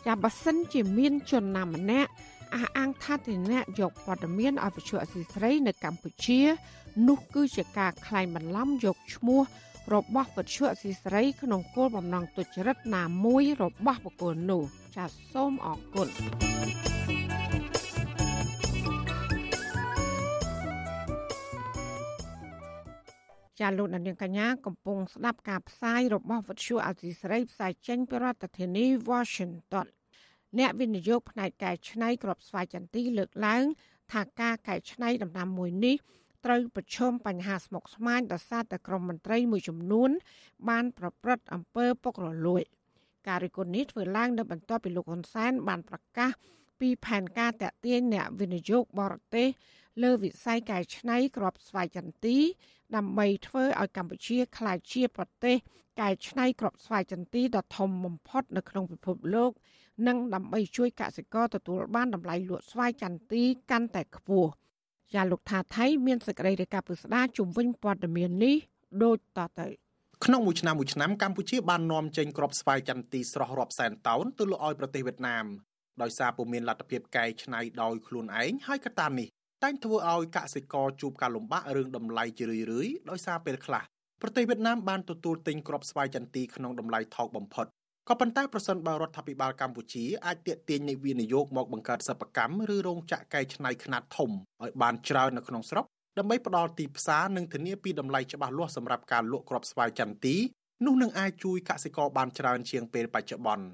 [0.05, 2.09] ចាបើសិនជាមានជនណាម្នាក់
[2.53, 6.41] អះអាងថាទីអ្នកយកព័ត៌មានឲ្យវិទ្យុអសីស្រីនៅកម្ពុជា
[7.07, 9.41] នោះគឺជាការក្លែងបន្លំយកឈ្មោះ
[9.93, 14.64] របស់វិទ្យុអសីស្រីក្នុងគោលបំណងទុច្ចរិតណាមួយរបស់បុគ្គលនោះ
[14.95, 16.07] ចាសសូមអរគុណ
[23.59, 29.87] ចាលោកនាងកញ្ញាកំពុងស្ដាប់ការផ្សាយរបស់វិទ្យុអសីស្រីផ្សាយចេញពីរដ្ឋធានី Washington
[30.59, 33.63] អ្នកវិនិយោគផ្នែកកែច្នៃក្របស្វាយចន្ទីលើកឡើង
[34.13, 35.95] ថាការកែច្នៃដំណាំមួយនេះ
[36.45, 40.09] ត្រូវប្រឈមបញ្ហាស្មុគស្មាញដោយសារតែក្រមមន្ត្រីមួយចំនួន
[40.69, 42.63] បានប្រព្រឹត្តអំពើពុករលួយ
[43.27, 46.31] ការរិះគន់នេះធ្វើឡើងនៅបន្ទាប់ពីលោកហ៊ុនសែនបានប្រកាស
[46.79, 49.47] ពីផែនការតាក់ទាញអ្នកវិនិយោគបរទេស
[50.03, 52.37] លើវិស័យកែច្នៃក្របស្វាយចន្ទី
[52.95, 55.55] ដើម្បីធ្វើឲ្យកម្ពុជាក្លាយជាប្រទេស
[56.01, 59.51] កែច្នៃក្របស្វាយចន្ទីដ៏ធំបំផុតនៅក្នុងពិភពលោក
[60.07, 64.49] និងដើម្បីជួយកសិករទទួលបានតម្លៃលក់ស្វាយចន្ទីកាន់តែខ្ពស់
[65.13, 68.55] ចាលោកថាថៃមានសេចក្តីរាយការណ៍ពុស្ដាជំវិញព័ត៌មាននេះ
[69.03, 69.67] ដូចតទៅ
[70.25, 75.45] ក្នុងមួយឆ្នាំមួយឆ្នាំកម្ពុជាបាននាំចេញគ្រាប់ស្វាយចន្ទីស្រស់រាប់សែនតោនទៅលក់ឲ្យប្រទេសវៀតណាម
[76.01, 79.27] ដោយសារពុំមានលទ្ធភាពកែច្នៃដោយខ្លួនឯងហើយកត្តានេះ
[79.64, 83.84] តែងធ្វើឲ្យកសិករជួបការលំបាករឿងតម្លៃជារឿយៗដោយសារពេលខ្លះ
[84.22, 87.68] ប្រទេសវៀតណាមបានទទួលទិញគ្រាប់ស្វាយចន្ទីក្នុងតម្លៃថោកបំផុត
[88.09, 94.32] ក៏ប៉ុន្តែប្រសិនបើរដ្ឋាភិបាលកម្ពុជាអាចទាក់ទាញនៃវិនិយោគមកបង្កើតសិប្បកម្មឬរោងចក្រកែច្នៃខ្នាតធំ
[94.64, 95.86] ឲ្យបានច្រើននៅក្នុងស្រុក
[96.18, 100.36] ដើម្បីផ្ដល់ទីផ្សារនិងធានាពីតម្លៃច្បាស់លាស់សម្រាប់ការលក់គ្រាប់ស្វាយចន្ទី
[100.86, 103.66] នោះនឹងអាចជួយកសិករបានច្រើនជាងពេលបច្ចុប្បន្ន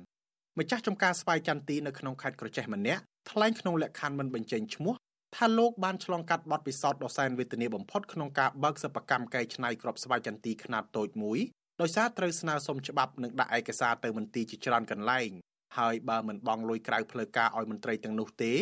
[0.60, 4.96] ម្ចាស់ចំការស្វាយចន្ទីនៅក្នុងខេត្តក្រចេះម្នាក់ថ្លែងក្នុងលក្ខខណ្ឌមិនបញ្ចេញឈ្មោះ
[5.36, 11.40] ថាលោកបានឆ្លងកាត់បទពិសោធន៍ដ៏សែនវេទនាបំផុតក្នុងការបើកសិប្បកម្មកែច្នៃគ្រាប់ស្វាយចន្ទីខ្នាតតូចមួយ
[11.82, 15.30] ដោយសារត្រូវស្នើសុំច្បាប់និងដាក់ឯកសារទៅមន្ទីរជាច្រើនកន្លែង
[15.78, 18.54] ហើយបើមិនបង់លុយក្រៅផ្លូវការឲ្យមន្ត្រីទាំងនោះទេ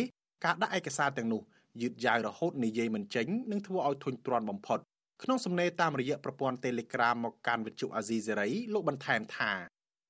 [0.44, 1.42] ការដាក់ឯកសារទាំងនោះ
[1.82, 4.78] យឺតយ៉ាវរហូតនិយាយមិនចេញនឹងធ្វើឲ្យធុញទ្រាន់បំផុត
[5.22, 9.52] ក្នុងសំណេរតាមរយៈប្រព័ន្ធ Telegram មកកាន់វិទ្យុអាស៊ីសេរីលោកបន្ថែមថា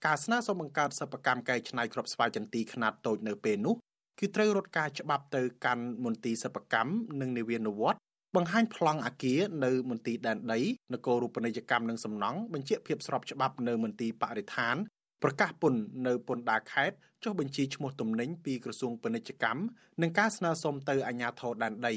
[0.06, 3.74] ការស្នើសុំបង្កើតសិប្បកម្មកែច្នៃគ្រាប់ស្វាយចន្ទីខ្នាតតូចនៅពេលនោះ
[4.19, 6.91] គឺត្រូវរត់ការច្បាប់ទៅកាន់មន្ទីរសិប្បកម្ម
[7.21, 7.99] និងនិវេនវត្ត
[8.37, 10.61] បង្ហាញប្លង់អាគារនៅមន្ទីរដែនដី
[10.95, 14.77] នគររូបនីយកម្មនិងសំណង់បញ្ជាក់ភាពស្របច្បាប់នៅមន្ទីរបរិស្ថាន
[15.23, 19.61] ប្រកាសពន្ធនៅពន្ធដារខេត្តចុះបញ្ជីឈ្មោះទំនិញពីក្រសួងពាណិជ្ជកម្ម
[20.03, 21.95] និងការស្នើសុំទៅអាជ្ញាធរដែនដី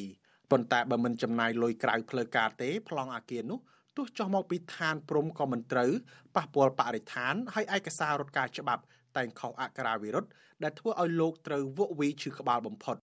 [0.51, 3.59] ប៉ុន្តែបើមិនចំណាយលុយក្រៅផ្លូវការទេប្លង់អាគារនោះ
[3.97, 5.91] ទោះចុះមកពីឋានព្រំក៏មិនត្រូវ
[6.35, 8.83] ប៉ះពាល់បរិស្ថានហើយឯកសាររដ្ឋការច្បាប់
[9.17, 10.29] តែងខុសអក្ខរាវិរុទ្ធ
[10.63, 12.97] ដែលធ្វើឲ្យលោកត្រូវវក់វីឈឺក្បាលបំផុត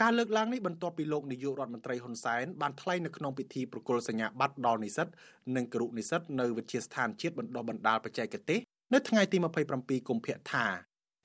[0.00, 5.08] ការលើកឡើងនេះបន្ទាប់ពីលោកនាយករដ្ឋមន្ត្រីហ៊ុនសែនបានថ្លែងនៅក្នុងពិធីប្រគល់សញ្ញាបត្រដល់និស្សិត
[5.56, 8.60] និងគរុនិស្សិតនៅវិទ្យាស្ថានជាតិបណ្ដុះបណ្ដាលបច្ចេកទេស
[8.94, 9.36] នៅថ្ងៃទី
[9.72, 10.66] 27កុម្ភៈថា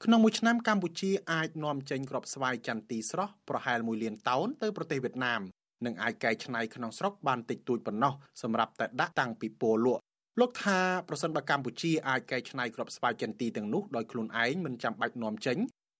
[0.03, 5.41] ក្នុងមួយឆ្នាំកម្ពុជាអាចនាំចេញគ្រាប់ស្វាយចន្ទីស្រស់ប្រហែល1លានតោនទៅប្រទេសវៀតណាម
[5.85, 10.01] និងអាចកែច្នៃក្នុងស្រុកបានតិចតួចប៉ុណ្ណោះសម្រាប់តែដាក់តាំងពីពលលក់
[10.39, 15.57] លោកថាប្រសិនបើកម្ពុជាអាចកែច្នៃគ្រាប់ស្វាយចន្ទីទាំងនោះដោយខ្លួនឯងមិនចាំបាច់នាំចេញ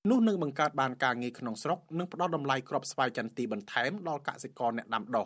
[0.09, 5.25] នោះនឹងបង្កើតបានការងារក្នុងស្រុកនិងផ្ដល់តម្លៃគ្រាប់ស្វាយចន្ទីបន្ថែមដល់កសិករអ្នកដាំដុះ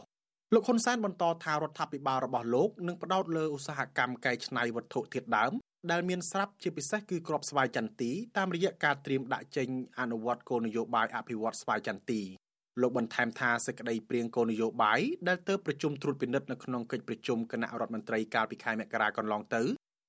[0.53, 5.51] លោកហ៊ុនសែនបន្តថារដ្ឋាភិបាលរបស់លោកនឹងផ្ដោតលើឧស្សាហកម្មកែច្នៃវត្ថុធាតុដើម
[5.91, 9.67] ដែលមានស្រាប់ជាពិសេសគឺគ្រាប់ស្វាយចន្ទីតាមរយៈការត្រៀមដាក់ចេញ
[9.99, 12.21] អនុវត្តគោលនយោបាយអភិវឌ្ឍស្វាយចន្ទី
[12.81, 19.63] លោកបន្ថែមថាសេចក្តីព្រៀងគោលនយោបាយដែលទៅប្រជុំត្រួតពិនិត្យនៅក្នុងកិច្ចប្រជុំគណៈរដ្ឋមន្ត្រីកាលពីខែមករាកន្លងទៅ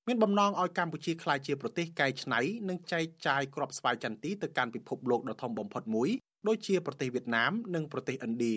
[0.09, 6.09] មានបំណងឲ្យកម្ពុជាក្លាយជាប្រទេសកែច្នៃនិងចែកចាយគ្រាប់ស្វាយចន្ទីទៅកាន់ពិភពលោកដ៏ធំបំផុតមួយ
[6.49, 8.57] ដូចជាប្រទេសវៀតណាមនិងប្រទេសឥណ្ឌា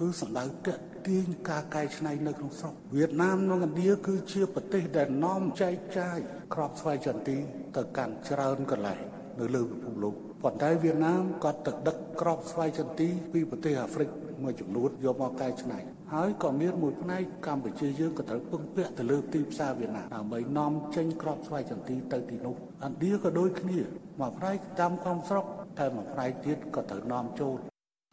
[0.00, 6.18] គឺសម្ដៅតាក់ទាញការកែច្នៃនៅក្នុងស្រុកវៀតណាមនិងឥណ្ឌាគឺជាប្រទេសដែលនាំចែកចាយ
[6.54, 7.36] គ្រាប់ស្វាយចន្ទី
[7.76, 9.02] ទៅកាន់ច្រើនកន្លែង
[9.40, 14.08] នៅលើពិភពលោក ប៉ុន្តែវៀតណាមក៏ទៅដឹកក្របស្វ័យចន្ទីពីប្រទេសអាហ្វ្រិក
[14.42, 15.78] មួយចំនួនយកមកកែច្នៃ
[16.14, 22.54] ហើយក៏មានមួយផ្នែកកម្ពុជាយើងក៏ត្រូវពឹងពាក់ទៅលើទីផ្សារវៀតណាមដើម្បីនាំចេញក្របស្វ័យចន្ទីទៅទីនោះ
[22.86, 23.78] ឥណ្ឌាក៏ដូចគ្នា
[24.20, 25.44] មួយផ្នែកតាមក្នុងស្រុក
[25.78, 27.54] តែមួយផ្នែកទៀតក៏ត្រូវនាំចូល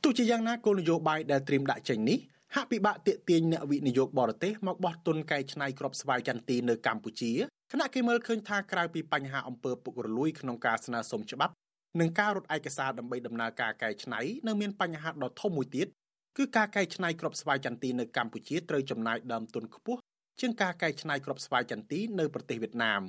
[0.03, 2.17] ទោះជាយ៉ាងណាគោលនយោបាយដែលត្រៀមដាក់ចេញនេះ
[2.55, 7.31] ហាក់ពិបាកទាក់ទាញអ្នកវិនិយោគបរទេសមកបោះទុនកែច្នៃគ្រាប់ស្វាយចន្ទីនៅកម្ពុជា
[7.71, 11.53] ខណៈគេមើលឃើញថាក្រៅពីបញ្ហាអំពើពុករលួយក្នុងការស្នើសុំច្បាប់
[11.99, 15.87] និងការរត់ឯកសារដើម្បីដំណើរការកែច្នៃនៅមានបញ្ហាដ៏ធំមួយទៀត
[16.37, 19.99] គឺការកែច្នៃគ្រាប់ស្វាយចន្ទីនៅកម្ពុជាត្រូវចំណាយដើមទុនខ្ពស់
[20.39, 23.01] ជាងការកែច្នៃគ្រាប់ស្វាយចន្ទីនៅប្រទេសវៀតណាម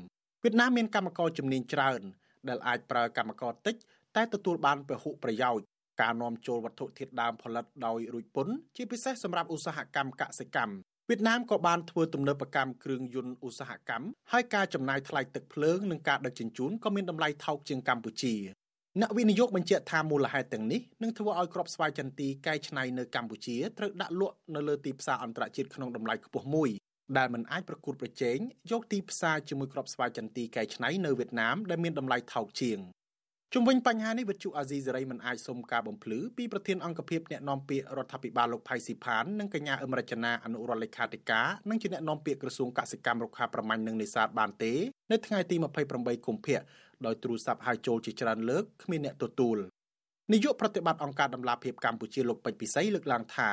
[0.45, 2.01] វៀតណាមមានកម្មករជំនាញច្រើន
[2.49, 3.75] ដែលអាចប្រើកម្មករតិច
[4.17, 5.65] តែទទួលបានពហុប្រយោជន៍
[6.01, 10.77] ការនាំចូលវត្ថុធាតុដើមផលិតដោយរួចពន្ធជាពិសេសសម្រាប់ឧស្សាហកម្មកសិកម្ម
[11.09, 18.35] វៀតណាមក៏បានធ្វើទំនើបកម្មគ្រឿងយន្តឧស្សាហកម្មហើយការចំណាយថ្លៃទឹកភ្លើងនិងការដឹកជញ្ជូនក៏មានតម្លៃថោកជាងកម្ពុជា
[19.01, 26.71] អ្នកវិនិយោគបញ្ជាក់ថាមូលហេតុទាំងនេះនឹងធ្វើឲ្យគ្រាប់ស្វាយចន្ទីកែច្នៃនៅកម្ពុជាត្រូវដាក់លក់នៅលើទីផ្សារអន្តរជាតិក្នុងតម្លៃខ្ពស់មួយ
[27.19, 28.39] ដែលមិនអាចប្រកួតប្រជែង
[28.71, 32.79] យកទីផ្សារជាមួយគ្រាប់ស្វាយចន្ទីកែច្នៃនៅវៀតណាមដែលមានតម្លៃថោកជាង
[33.55, 44.73] ជុំវិញបញ្ហានេះវិទ្យុអាស៊ីសេរីមិនអាចសុំការបំភ្លឺពីប្រធានអង្គភិបអ្នកនាំពាក្យរដ្ឋាភិបាលលោកផៃស៊ីផាននិងកញ្ញាអឹមរចនាអនុរដ្ឋលេខាធិការនិងជាអ្នកនាំពាក្យក្រសួងកសិកម្មរុក្ខាប្រមាញ់និងនេសាទបានទេ
[45.13, 45.57] នៅថ្ងៃទី
[45.91, 46.61] 28កុម្ភៈ
[47.07, 49.59] ដោយទូរស័ព្ទហៅចូលជាច្រើនលើកគ្មានអ្នកទទួល
[50.33, 53.51] នាយកប្រតិបត្តិអង្គការដំឡាភិបកម្ពុជាលោកពេជ្រពិសីលើកឡើងថា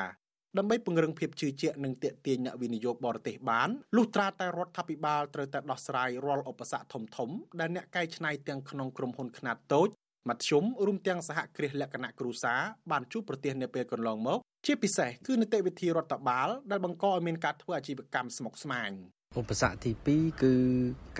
[0.57, 7.29] ដើម្បីពង្រឹងភាពជឿជាក់និងទាក់ទាញអ្នកវិនិយោគបរទេសបានលុះត្រាតែរដ្ឋាភិបាលត្រូវតែដោះស្រាយរាល់ឧបសគ្គធំធំ
[7.59, 9.89] ដែលអ្នកកែច្នៃទាំងក្នុងក្រុមហ៊ុនខ្នាតតូច
[10.29, 18.91] មធ្យមរួមទាំងសហគ្រាសលក្ខណៈគ្រួសារបានជួបប្រទះនៅពេលកន្លងមក ជាពិសេសគឺនីតិវិធីរដ្ឋបាលដែលបង្កឲ្យមានការធ្វើអាជីវកម្មស្មុគស្មាញ
[19.39, 20.53] ឧបសគ្គទី2គឺ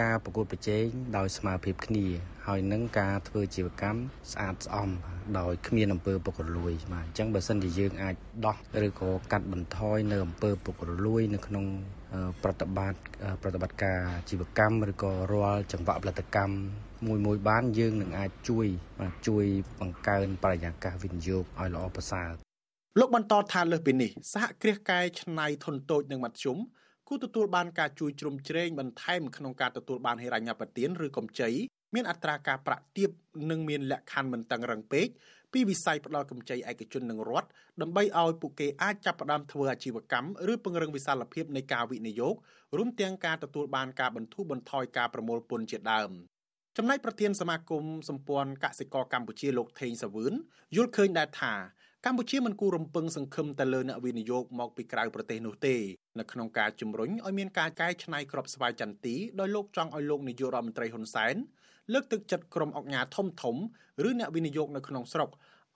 [0.02, 0.86] ការប្រកួតប្រជែង
[1.18, 2.06] ដោយស្មារតីគ្នា
[2.48, 4.00] ហើយនឹងការធ្វើជីវកម្ម
[4.32, 4.90] ស្អាតស្អំ
[5.40, 8.58] ដោយគ្មានអំពើពុករលួយបាទអញ្ចឹងបើសិនជាយើងអាចដោះ
[8.88, 11.66] ឬក៏កាត់បន្ថយនៅអំពើពុករលួយនៅក្នុង
[12.44, 13.00] ប្រតិបត្តិ
[13.42, 14.00] ប្រតិបត្តិការ
[14.30, 16.56] ជីវកម្មឬក៏រាល់ចង្វាក់ផលិតកម្ម
[17.08, 18.68] មួយមួយបានយើងនឹងអាចជួយ
[19.00, 19.46] បាទជួយ
[19.80, 22.32] បង្កើនបរិយាកាសវិនិយោគឲ្យល្អប្រសើរ
[23.00, 26.58] លោកបន្តថាលើសពីនេះសហគ្រាសកែច្នៃធនតូចនិងមធ្យម
[27.08, 31.50] គូទទួលបានការជួយជ្រោមជ្រែងបន្ថែមក្នុងការទទួលបានហិរញ្ញប្បទានឬកម្ចី
[31.96, 33.10] មានអត្រាការប្រាក់ទាប
[33.52, 35.08] និងមានលក្ខខណ្ឌមិនតឹងរឹងពេក
[35.54, 37.48] ពីវិស័យផ្ដល់កម្ចីឯកជននិងរដ្ឋ
[37.82, 42.36] ដើម្បីឲ្យពួកគេអាចចាប់ផ្ដើមធ្វើអាជីវកម្មឬពង្រឹងវិសាលភាពនៃការវិនិយោគ
[42.78, 46.12] រួមទាំងការទទួលបានការបន្ធូរបន្ថយការប្រមូលពន្ធជាដើម
[46.78, 50.34] ចំណែកប្រធានសមាគមសម្ព័ន្ធកសិករកម្ពុជាលោកថេងសាវឿន
[50.76, 51.54] យល់ឃើញដែរថា
[52.08, 55.76] កម្ពុជាមិនគួររំពឹងសង្ឃឹមតែលើអ្នកវិនិយោគមកពីក្រៅប្រទេសនោះទេ
[56.20, 61.36] នៅក្នុងការជំរុញឲ្យមានការកែច្នៃក្របស្វាយចន្ទីដោយលោកចង់ឲ្យលោកនាយករដ្ឋមន្ត្រីហ៊ុនសែន
[61.94, 63.56] លើកទឹកចិត្តក្រុមអង្គការធំធំ
[64.08, 65.30] ឬអ្នកវិនិយោគនៅក្នុងស្រុក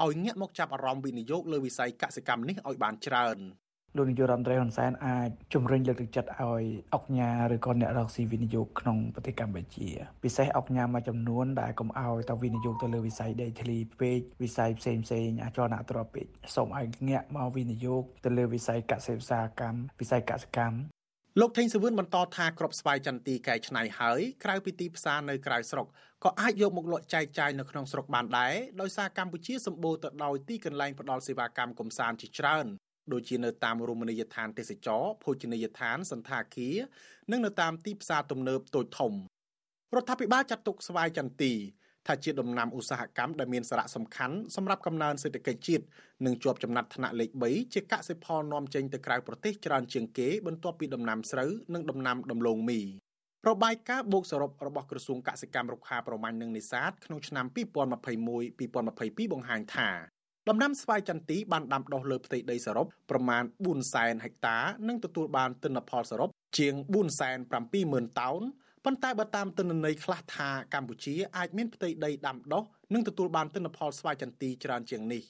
[0.04, 3.38] ឲ្យងាកមកចាប់អារម្មណ៍វិនិយោគលើវិស័យកសិកម្មនេះឲ្យបានច្រើន។
[3.96, 6.64] លោកនាយករដ្ឋមន្ត្រីហ៊ុនសែនអាចជំរុញលើកទឹកចិត្តឲ្យ
[6.96, 9.88] អង្គការឬក៏អ្នករកស៊ីវិនិយោគក្នុងប្រទេសកម្ពុជា
[10.24, 16.26] ពិសេសអង្គការមួយចំនួនដែលកុំឲ្យទៅវិនិយោគទៅលើវិស័យដីធ្លីពេកវិស័យផ្សេងផ្សេងអចលនទ្រព្យពេក
[16.56, 20.78] សូមឲ្យងាកមកវិនិយោគទៅលើវិស័យកសិឧស្សាហកម្មវិស័យកសិកម្ម
[21.40, 25.88] លោកថេងសវឿនបន្តថាក្របស្វាយចន្ទីកែច្នៃហើយក្រៅពីទីផ្សារនៅក្រៅស្រុក
[26.24, 32.68] ក៏អាចយកមកលក់ចែកចាយនៅក្នុងស្រុកបានដែរដោយសារកម្ពុជាសម្បូរទៅដោយទីកន្លែងផ្ដល់សេវាកម្មកំសាន្តជាច្រើន
[33.14, 36.78] ដូចជានៅតាមរមណីយដ្ឋានទេសចរភោជនីយដ្ឋានសន្តាគារ
[37.32, 39.14] និងនៅតាមទីផ្សារទំនើបតូចធំ
[39.96, 41.54] រដ្ឋាភិបាលចាត់ទុកស្វាយចន្ទី
[42.08, 45.86] ថាជាដំណាំឧស្សាហកម្មដែលមានសារៈសំខាន់សម្រាប់កំណើនសេដ្ឋកិច្ចជាតិ
[46.26, 52.82] និងជាប់ចំណាត់ថ្នាក់លេខ3ជាកសិផលនាំចេញទៅក្រៅប្រទេសច្រើនជាងគេបន្ទាប់ពីដំណាំស្រូវនិងដំណាំដំឡូងមី
[53.48, 59.90] របាយការណ៍បូកសរុបរបស់ក្រសួងកសិកម្មរុក្ខាប្រមាញ់និងនេសាទក្នុងឆ្នាំ2021-2022បង្ហាញថា
[60.50, 63.44] ដំណាំស្វាយចន្ទីបានដាំដុះលើផ្ទៃដីសរុបប្រមាណ
[63.84, 66.74] 400,000ហិកតានិងទទួលបានទិន្នផលសរុបជាង
[67.46, 68.42] 470,000តោន
[68.86, 75.24] ប៉ុន្តែបើតាមទិន្នន័យខ្លះថាកម្ពុជាអាចមានផ្ទៃដីដាំដុះនិងទទួលបានទិន្នផលស្វាយចន្ទីច្រើនជាងនេះ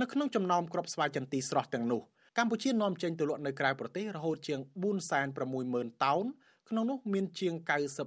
[0.00, 2.02] នៅក្នុងចំណោមគ្រាប់ស្វាយចន្ទីស្រស់ទាំងនោះ
[2.38, 4.60] កម្ពុជានាំចេញទៅលក់នៅក្រៅប្រទេសរហូតជាង
[5.32, 6.24] 460,000តោន
[6.68, 7.54] ក្នុងនោះមានជាង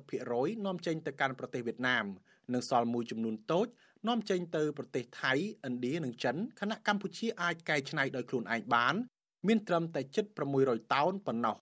[0.08, 2.06] 90%នាំចេញទៅកាន់ប្រទេសវៀតណាម
[2.54, 3.68] និងសល់មួយចំនួនតូច
[4.08, 5.34] នាំចេញទៅប្រទេសថៃ
[5.68, 8.96] ឥណ្ឌានិងចិនខណៈកម្ពុជាអាចកែច្នៃដោយខ្លួនឯងបាន
[9.48, 10.26] មានត្រឹមតែជិត
[10.60, 11.58] 600តោនប៉ុណ្ណោះ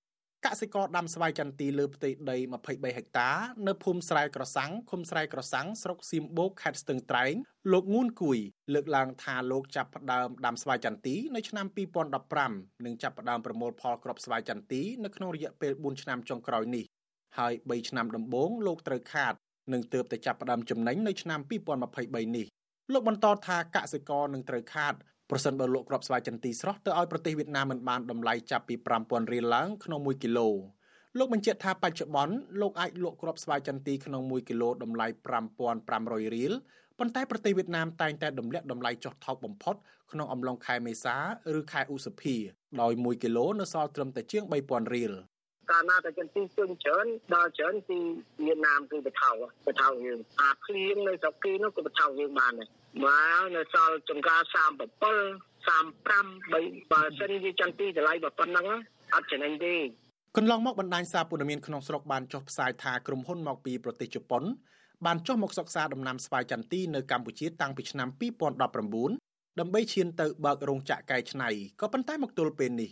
[0.46, 2.38] កសិករដាំស្វាយចន្ទីលើផ្ទៃដី
[2.68, 3.30] 23ហិកតា
[3.68, 7.34] នៅភូមិស្រែក្រសាំងឃុំស្រែក្រសាំងស្រុកសៀមបូកខេត្តស្ទឹងត្រែង
[7.72, 8.40] លោកងួនគួយ
[8.74, 11.66] លើកឡើងថាលោកចាប់ផ្ដើមដាំស្វាយចន្ទីនៅឆ្នាំ
[12.26, 16.86] 2015និងចាប់ផ្ដើមប្រមូលផលគ្រាប់ស្វាយចន្ទីនៅក្នុងរយៈពេល4ឆ្នាំចុងក្រោយនេះ
[17.38, 19.34] ហើយ3ឆ្នាំដំបូងលោកត្រូវខាត
[19.74, 21.40] នឹងទើបតែចាប់ផ្ដើមចំណេញនៅឆ្នាំ
[21.90, 22.46] 2023នេះ
[22.94, 24.94] លោកបន្តថាកសិករនឹងត្រូវខាត
[25.30, 30.50] ប្រសិនបើលក់គ្រាប់ស្វាយចន្ទីស្រស់ទៅឲ្យប្រទេសវៀតណាមមិនបានតម្លៃចាប់ពី5000រៀលឡើងក្នុង1គីឡូ
[31.18, 35.08] លោកបញ្ជាក់ថាបច្ចុប្បន្នលោកអាចលក់គ្រាប់ស្វាយចន្ទីក្នុង1គីឡូតម្លៃ
[35.70, 36.54] 5500រៀល
[37.00, 39.76] ប៉ុន្តែប្រទេសវៀតណាមតែងតែទម្លាក់តម្លៃចុះថោកបំផុត
[40.12, 41.16] ក្នុងអំឡុងខែមេសា
[41.60, 42.36] ឬខែឧសភា
[42.82, 45.14] ដោយ1គីឡូនៅសល់ត្រឹមតែជាង3000រៀល
[45.72, 48.00] កាលណាតែចិនទីជន់ច្រើនដល់ច្រើនទី
[48.46, 49.32] វៀតណាមគឺបថោ
[49.68, 52.70] បថោយើងអាភ្លៀងនៅស្រុកគេនោះក៏បថោយើងបានដែរ
[53.06, 53.08] ម
[53.40, 54.54] កនៅសល់ចង្ការ37
[55.68, 58.66] 35 3បើសិនជាចិនទីតម្លៃបើប៉ុណ្ណឹង
[59.14, 59.76] អត់ចំណេញទេ
[60.38, 64.44] កន្លងមកបណ្ដាញសារព័ត៌មានក្នុងស្រុកបានចុះផ្សាយថាក្រុមហ៊ុនមកពីប្រទេសជប៉ុន
[65.06, 71.50] បានចុះមកសិក្សាដំណាំស្វាយចន្ទីនៅកម្ពុជាតាំងពីឆ្នាំ2019ដើម្បីឈានទៅបើករោងចក្រកែច្នៃ
[71.82, 72.90] ក៏ប៉ុន្តែមកទល់ពេលនេះ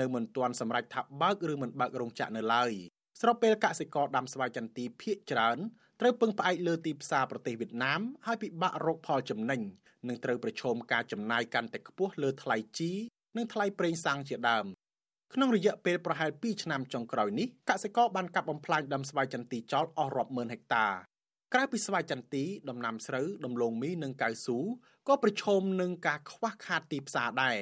[0.00, 2.72] នៅមិនទាន់សម្រេចថាបើកឬមិនបើករោងចក្រនៅឡើយ
[3.20, 5.58] ស្របពេលកសិករដាំស្វាយចន្ទីភ ieck ច្រើន
[6.00, 9.60] ត្រូវពឹងផ្អែកលើទីផ្សារប្រទេសវៀតណាមហើយពិបាករកផលចំណេញ
[10.08, 12.92] និងត្រូវប្រឈមការចំណាយកាន់តែខ្ពស់លើថ្លៃជី
[13.36, 14.66] និងថ្លៃប្រេងសាំងជាដើម
[15.34, 20.86] ក្នុងរយៈពេលប្រហែល2ឆ្នាំចុងក្រោយនេះកសិករបានកាប់បំផ្លាញដើមស្វាយចន្ទីចោលអស់រាប់ម៉ឺនហិកតា
[21.54, 24.58] ក្រៅពីស្វាយចន្ទីដំណាំស្រូវដំឡូងមីនិងកៅស៊ូ
[25.08, 27.58] ក៏ប្រឈមនឹងការខ្វះខាតទីផ្សារដែរ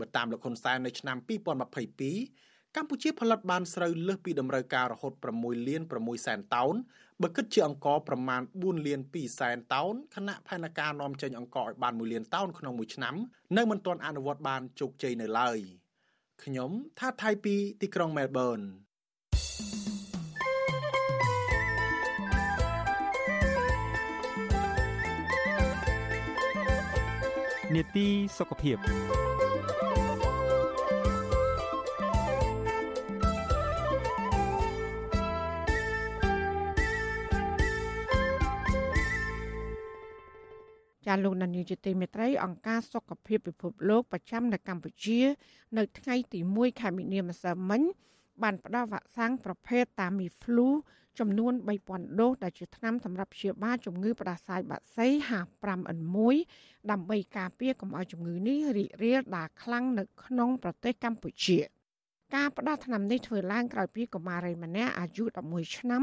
[0.00, 6.74] បើតាមលោកហ៊ុនសែននៅឆ្នាំ2022កម្ពុជាផលិតបានស្រូវលើសពីតម្រូវការរហូត6លាន6សែនតោន
[7.22, 13.14] បើគិតជាអង្ករប្រមាណ4លាន2សែនតោនខណៈផែនការនាំចេញអង្ករឲ្យបាន1លានតោនក្នុងមួយឆ្នាំ
[13.56, 15.58] នៅមិនទាន់អនុវត្តបានជោគជ័យនៅឡើយ
[16.44, 18.60] ខ្ញុំថាថៃពីទីក្រុងមែលប៊ន
[27.74, 29.31] នេតិសុខភាព
[41.12, 45.20] ចាលោកនានីជាទីមេត្រីអង្គការសុខភាពពិភពលោកប្រចាំនៅកម្ពុជា
[45.78, 47.82] នៅថ្ងៃទី1ខែមីនាម្សិលមិញ
[48.42, 50.68] បានផ្ដល់វ៉ាក់សាំងប្រភេទ Tamiflu
[51.18, 51.52] ចំនួន
[51.86, 56.36] 3000ដូសដែលជាថ្នាំសម្រាប់ព្យាបាលជំងឺផ្ដាសាយបាក់សី H5N1
[56.90, 61.58] ដើម្បីការពារកុំឲ្យជំងឺនេះរីករាលដាលខ្លាំងនៅក្នុងប្រទេសកម្ពុជា
[62.34, 66.02] ការផ្ដល់ថ្នាំនេះធ្វើឡើងក្រោយពីកុមារីម្នាក់អាយុ11ឆ្នាំ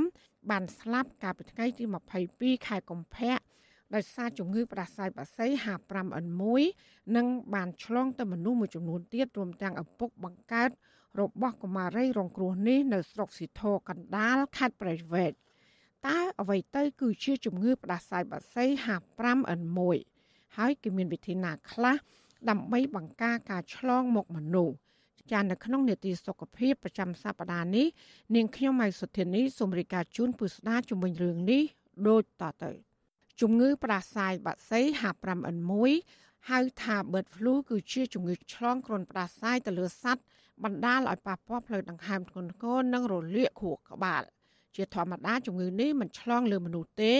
[0.50, 1.84] បានស្លាប់កាលពីថ្ងៃទី
[2.26, 3.49] 22ខែកុម្ភៈ
[3.96, 6.44] ដោយសារជំងឺផ្ដាសាយបាក់សី H5N1
[7.16, 10.70] និងបានឆ្លងទៅមនុស្សមួយចំនួនទៀតរួមទាំងឪពុកបង្កើត
[11.20, 15.32] របស់កុមារីរងគ្រោះនេះនៅស្រុកស៊ីធរកណ្ដាលខេត្តប្រៃវែក
[16.08, 19.80] តើអ្វីទៅ គឺជាជំងឺផ្ដាសាយបាក់សី H5N1
[20.58, 21.96] ហើយគឺមានវិធីណាខ្លះ
[22.50, 24.76] ដើម្បីបង្ការការឆ្លងមកមនុស្ស
[25.32, 27.88] ចាននៅក្នុងនេតិសុខភាពប្រចាំសប្តាហ៍នេះ
[28.36, 31.64] នាងខ្ញុំម៉ៃសុធានីសូមរាយការណ៍ជូនពុស្ដាជំវិញរឿងនេះ
[32.08, 32.89] ដូចតទៅ
[33.42, 35.74] ជំងឺផ្ដាសាយបាក់សី H5N1
[36.50, 40.24] ហៅថា bird flu គឺជាជំងឺឆ្លងគ្រុនផ្ដាសាយទៅលើសត្វ
[40.64, 44.24] បណ្ដាលឲ្យប៉ះពាល់ផ្លូវដង្ហើមធ្ងន់ធ្ងរនិងរលាកខួរក្បាល
[44.76, 47.14] ជាធម្មតាជំងឺនេះមិនឆ្លងលើមនុស្សទេ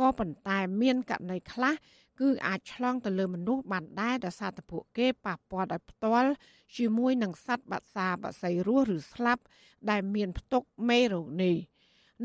[0.00, 1.74] ក៏ប៉ុន្តែមានករណីខ្លះ
[2.20, 6.30] គឺអាចឆ្លងទៅលើមនុស្សបានដែរដោយសារតែពួកគេប៉ះពាល់ដោយផ្ទាល់
[6.76, 9.42] ជាមួយនឹងសត្វបក្សាបក្សីរស់ឬស្លាប់
[9.90, 11.56] ដែលមានផ្ទុកមេរោគនេះ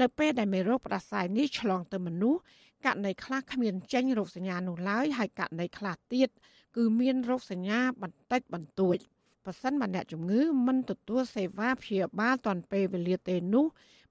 [0.01, 2.41] នៅពេលដែលមេរោគផ្ដាសាយនេះឆ្លងទៅមនុស្ស
[2.85, 6.29] ករណីខ្លះគ្មានចេញរោគសញ្ញានោះឡើយហើយករណីខ្លះទៀត
[6.75, 8.97] គឺមានរោគសញ្ញាបន្តិចបន្តួច
[9.45, 13.65] ប៉ះសិនបើអ្នកជំងឺមិនទទួលសេវាព្យាបាលទាន់ពេលវេលាទេនោះ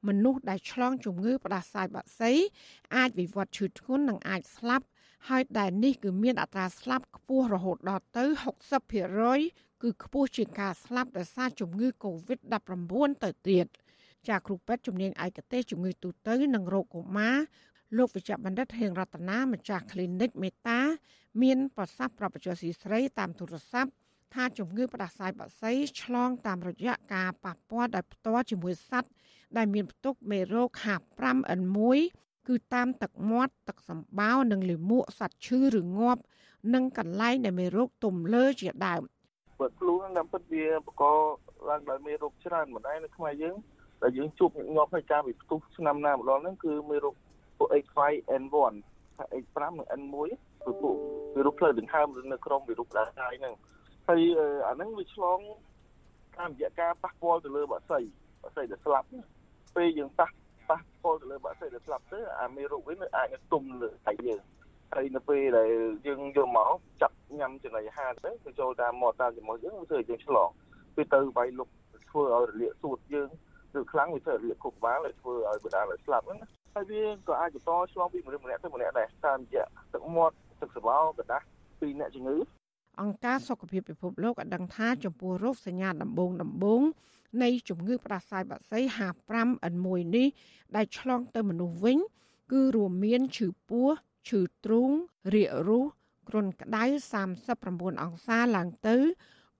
[0.08, 2.32] មនុស្សដែលឆ្លងជំងឺផ្ដាសាយបាក់សី
[2.96, 4.86] អាចវិវត្តឈឺធ្ងន់និងអាចស្លាប់
[5.28, 8.24] ហើយដែលនេះគឺមានអត្រាស្លាប់ខ្ពស់រហូតដល់ទៅ
[9.04, 12.92] 60%គឺខ្ពស់ជាងការស្លាប់ដោយសារជំងឺ Covid-19
[13.24, 13.66] ទៅទៀត
[14.28, 17.36] ចាគ្រូពេទ្យជំនាញឯកទេសជំងឺទូទៅនិងរោគកុមារ
[17.96, 20.80] លោកវិជ្ជបណ្ឌិតហេងរតនាម្ចាស់ Clinic មេតា
[21.42, 23.90] មានប្រសាសន៍ប្រាប់ប្រជាស្រីតាមទូរស័ព្ទ
[24.34, 25.72] ថាជំងឺផ្ដាសាយបាក់សី
[26.02, 29.10] ឆ្លងតាមរយៈការប៉ះពាល់ដោយផ្ទាល់ជាមួយសត្វ
[29.56, 31.78] ដែលមានផ្ទុកមេរោគ H5N1
[32.48, 36.20] គឺតាមទឹកមាត់ទឹកសម្បោរនិងលាមកសត្វឈឺឬងាប់
[36.74, 39.02] និងកន្លែងដែលមេរោគទុំលើជាដើម
[39.60, 41.02] បើខ្លួនតាមពិតវាបក
[41.68, 43.54] ឡើងដោយមេរោគច្រើនម្ដាយនៅខ្មែរយើង
[44.02, 47.14] ដែលយើងជួបងាប់ហើយការវិផ្ទុះឆ្នាំណាម្ដងហ្នឹងគឺមេរោគ
[47.58, 48.74] ពួក H5N1
[49.16, 50.16] ថា H5 និង N1
[50.64, 50.96] គឺពួក
[51.34, 53.54] វីរុសផ្លូវដង្ហើមឬនៅក្នុងវីរុសដាសាយហ្នឹង
[54.08, 54.20] ហើយ
[54.68, 55.38] អាហ្នឹងវាឆ្លង
[56.36, 58.00] តាមរយៈការប៉ះពាល់ទៅលើបាក់សី
[58.42, 59.06] បាក់សីដែលស្លាប់
[59.76, 60.28] ពេលយើងប៉ះ
[60.70, 64.40] ប៉ះពាល់ទៅលើបាក់សីដែលស្លាប់ទៅអាមេរោគវិញអាចនឹងទុំលើដៃយើង
[64.92, 65.70] ហើយនៅពេលដែល
[66.06, 70.48] យើងយកមកចាប់ញ៉ាំចំណីអាហារទៅវាចូលតាមមាត់តាមច្រមុះយើងវាធ្វើឲ្យយើងឆ្លង
[70.94, 71.68] ពេលទៅវាយលុក
[72.10, 73.28] ធ្វើឲ្យរលាកសួតយើង
[73.78, 79.64] ឬខ្លាំងវាធ្វើរលាកខួរក្បាលហើយធ្វើឲ្យបណ្ដាលឲ្យស្លាប់ហ្នឹងណា ហើយវាក៏អាចបន្តឆ្លងពីមនុស្សម្នាក់ទៅម្នាក់ដែរតាមរយៈ
[79.94, 81.44] ទឹកមាត់ទឹកសបោកដាស់
[81.80, 82.36] ពីអ្នកជំងឺ
[83.00, 86.82] អង្គការសុខភាពពិភពលោកបានដឹងថាចំពោះរោគសញ្ញាដំបូងដំបូង
[87.42, 90.28] នៃជំងឺផ្ដាសាយបាក់សី H5N1 នេះ
[90.76, 91.98] ដែលឆ្លងទៅមនុស្សវិញ
[92.52, 93.88] គឺរួមមានឈឺពោះ
[94.28, 94.90] ឈឺទ្រូង
[95.34, 95.84] រាករូស
[96.28, 96.84] គ្រុនក្តៅ
[97.42, 98.96] 39អង្សាឡើងទៅ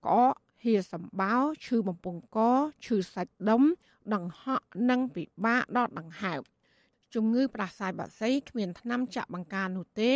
[0.05, 1.35] ក្អកហៀសម្បោ
[1.65, 2.39] ឈឺបំពង់ក
[2.85, 3.63] ឈឺសាច់ដុំ
[4.13, 6.41] ដង្ហក់និងពិបាកដកដង្ហើម
[7.15, 10.11] ជំងឺផ្ដាសាយបាក់សីគ្មានថ្នាំចាក់បង្ការនោះទេ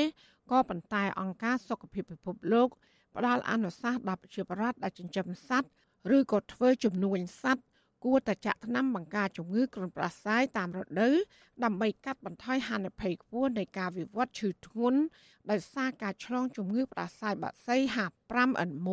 [0.52, 2.70] ក៏ប៉ុន្តែអង្គការសុខភាពពិភពលោក
[3.16, 5.70] ផ្ដល់អនុសាសន៍ដល់ប្រជាពលរដ្ឋដែលចិញ្ចឹមសត្វ
[6.16, 7.64] ឬក៏ធ្វើជំនួញសត្វ
[8.06, 11.16] គួរតែចាក់ថ្នាំបង្ការជំងឺគ្រុនផ្ដាសាយតាមរដូវ
[11.64, 15.00] ដើម្បីកាត់បន្ថយហានិភ័យខ្ពស់នៃការវិវត្តឈឺធ្ងន់
[15.52, 18.89] ដោយសារការឆ្លងជំងឺផ្ដាសាយបាក់សី H5N1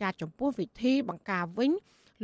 [0.00, 1.72] ចាចំពោះវិធីបង្ការវិញ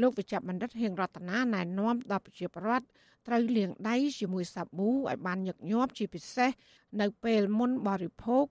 [0.01, 2.87] លោកវិជ្ជបណ្ឌិតហៀងរតនាណែនាំដល់ប្រជាពលរដ្ឋ
[3.27, 6.51] ត្រូវលាងដៃជាមួយសាប៊ូឲ្យបានញឹកញាប់ជាពិសេស
[7.01, 8.45] នៅពេលមុនបរិភោគ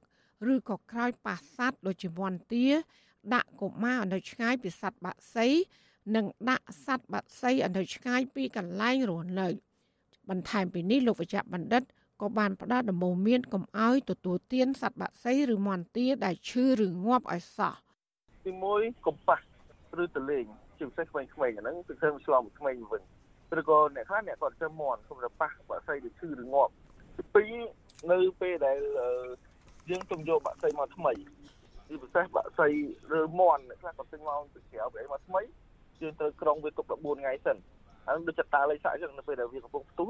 [0.54, 2.68] ឬក៏ក្រោយប៉ះសัตว์ដូចជាមាន់ទា
[3.34, 5.48] ដាក់កុមារនៅឆ្ងាយពីសត្វបាក់សី
[6.16, 9.48] និងដាក់សត្វបាក់សីនៅឆ្ងាយពីកន្លែងរស់នៅ
[10.30, 11.84] បន្ថែមពីនេះលោកវិជ្ជបណ្ឌិត
[12.22, 17.76] ក៏បានផ្ដល់ដំបូន្មានកុំឲ្យទទួលទានសត្វបាក់សីឬមាន់ទាដែលឈឺឬងាប់ឲ្យសោះ
[18.46, 19.38] ទី1កុំប៉ះ
[20.04, 20.46] ឬតលេង
[20.78, 23.02] ជាពិសេសក្មេងៗហ្នឹងគឺធ្វើឆ្លងក្មេងវិញ
[23.60, 26.74] ឬក៏អ្នកខ្លះអ្នកគាត់ទៅមន់ខ្ញុំទៅប៉ះបាក់សីឬឈឺឬងាប់
[27.36, 27.46] ទី
[27.82, 28.80] 2នៅពេលដែល
[29.90, 31.14] យើងទំយកបាក់សីមកថ្មី
[31.88, 32.68] ជាពិសេសបាក់សី
[33.20, 35.42] ឬមន់អ្នកខ្លះគាត់ទិញមកពីក្រៅពីអីមកថ្មី
[36.02, 37.58] យើងទៅក្រុងវាទុក14ថ្ងៃសិន
[38.06, 40.10] ហើយដូចចតាលេខសាក់អញ្ចឹងនៅពេលដែលវាកំពុងផ្ទុះ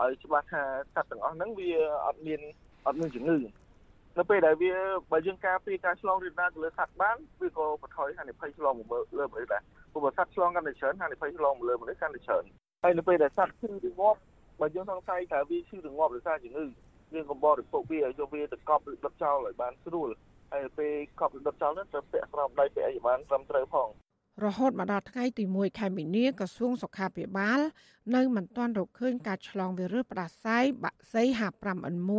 [0.00, 0.62] ហើយច្បាស់ថា
[0.94, 1.70] សត្វទាំងអស់ហ្នឹងវា
[2.06, 2.40] អត់មាន
[2.86, 3.38] អត់មានជំងឺ
[4.18, 4.72] នៅពេលដែលវា
[5.12, 9.62] បើយើងការពារការឆ្លងរីណាទៅលើសត្វបានវាក៏បន្ថយហានិភ័យឆ្លងមកលើមនុស្សដែរ
[9.92, 12.44] ព្រោះបើសត្វឆ្លងកាន់តែច្រើនហានិភ័យឆ្លងមកលើមនុស្សកាន់តែច្រើន
[12.82, 14.18] ហើយនៅពេលដែលសត្វឈឺឬងាប់
[14.60, 16.64] បើយើងសង្ស័យថាវាឈឺឬងាប់ដោយសារជំងឺ
[17.14, 20.08] យើងក៏បរិភោគវាយកវាទៅកប់ឬដុតចោលឲ្យបានស្រួល
[20.52, 23.88] ហើយពេលកប់ឬដុតចោលនោះត្រូវពាក់ស្រោមដៃពាក់អីឲ្យបានត្រឹមត្រូវផង
[24.44, 27.60] រហូតមកដល់ថ្ងៃទី1ខែមីនាក្រសួងសុខាភិបាល
[28.14, 32.10] នៅមិនទាន់រកឃើញការឆ្លងវីរុសផ្ដាសាយបាក់សី H5N1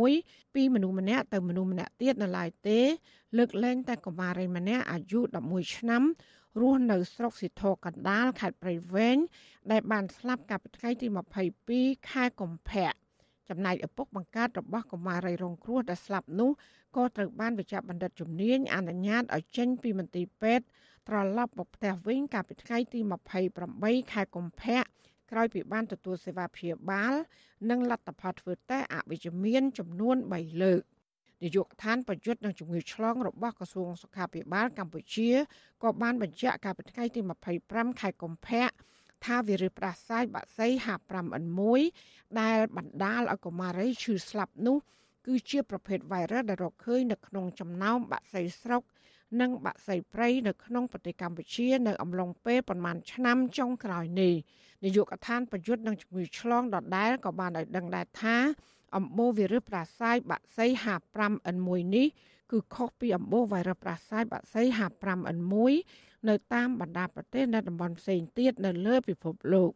[0.54, 2.80] ពីមនុស្សម្នាក់ទៅមនុស្សម្នាក់ទៀតនៅឡើយទេ
[3.36, 6.02] លើកលែងតែកុមារីម្នាក់អាយុ11ឆ្នាំ
[6.60, 9.18] រស់នៅស្រុកសិទ្ធរកណ្ដាលខេត្តព្រៃវែង
[9.72, 11.06] ដែលបានស្លាប់កាលពីថ្ងៃទី
[11.58, 12.90] 22ខែកុម្ភៈ
[13.48, 16.50] ចំណែកឪពុកបង្កើតរបស់កុមារីរងគ្រោះដែលស្លាប់នោះ
[16.96, 20.66] ក៏ត្រូវបានវិជ្ជបណ្ឌិតជំនាញអនុញ្ញាតឲ្យចេញពីមន្ទីរពេទ្យ
[21.08, 23.00] ត្រឡប់មកផ្ទះវិញកាលពីថ្ងៃទី
[23.56, 24.80] 28ខែកុម្ភៈ
[25.30, 27.14] ក្រោយពីបានទទួលសេវាព្យាបាល
[27.70, 30.82] និងលទ្ធផលធ្វើតេស្តអវិជ្ជមានចំនួន3លើក
[31.42, 35.30] នាយកដ្ឋានប្រយុទ្ធនឹងជំងឺឆ្លងរបស់ក្រសួងសុខាភិបាលកម្ពុជា
[35.82, 37.20] ក៏បានបញ្ជាក់កាលពីថ្ងៃទី
[37.60, 38.68] 25ខែកុម្ភៈ
[39.24, 41.82] ថាវីរុសផ្ដាសាយបាក់សី H5N1
[42.40, 44.76] ដែលបណ្ដាលឲ្យកុមារីឈឺស្លាប់នោះ
[45.26, 48.82] គឺជាប្រភេទវីរុសដែលរកឃើញនៅក្នុងចំណោមបាក់សីស្រុក
[49.40, 54.34] និងបាក់សីព្រៃនៅក្នុងប្រទេសកម្ពុជា នៅអំឡុងពេលប្រមាណឆ្នាំចុងក្រោយនេះ
[54.84, 58.36] នាយកដ្ឋានប្រយុទ្ធនឹងជំងឺឆ្លងដដែលក៏បានឲ្យដឹងដែរថា
[58.96, 62.06] អំបូរវីរុសប្រាសាយបាក់សី H5N1 នេះ
[62.52, 65.72] គឺខុសពីអំបូរវីរុសប្រាសាយបាក់សី H5N1
[66.28, 69.70] នៅតាមបណ្ដាប្រទេសនៅតំបន់ផ្សេងទៀតនៅលើពិភពលោក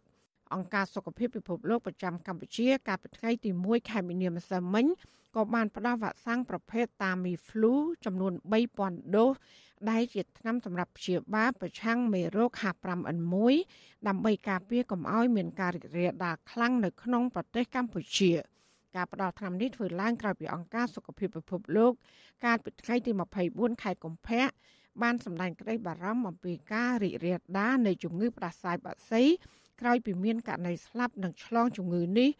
[0.54, 4.86] អង្គការសុខភាពពិភពលោកប្រចាំកម្ពុជាកាលពីថ្ងៃទី1ខែមីនាម្សិលមិញ
[5.36, 8.32] ក៏បានផ្ដល់វ៉ាក់សាំងប្រភេទ Tamiflu ចំនួន
[8.74, 9.34] 3000ដូស
[9.90, 13.54] ដែលជាថ្នាំសម្រាប់ព្យាបាលប្រឆាំងមេរោគ H5N1
[14.08, 18.32] ដើម្បីការពារកុំឲ្យមានការរីករាលដាលខ្លាំងនៅក្នុងប្រទេសកម្ពុជា
[18.96, 21.92] ការផ្ដល់ថ្នាំនេះធ្វើឡើងក្រោយពីអង្គការសុខភាពពិភពលោក
[22.44, 23.12] កាលពីថ្ងៃទី
[23.46, 24.44] 24ខែកុម្ភៈ
[25.02, 29.22] បានសម្ដែងក្តីបារម្ភអំពីការរីករាលដាលនៃជំងឺផ្ដាសាយបាក់សី
[29.80, 32.30] ក្រោយពីមានករណីស្លាប់និងឆ្លងជំងឺនេះ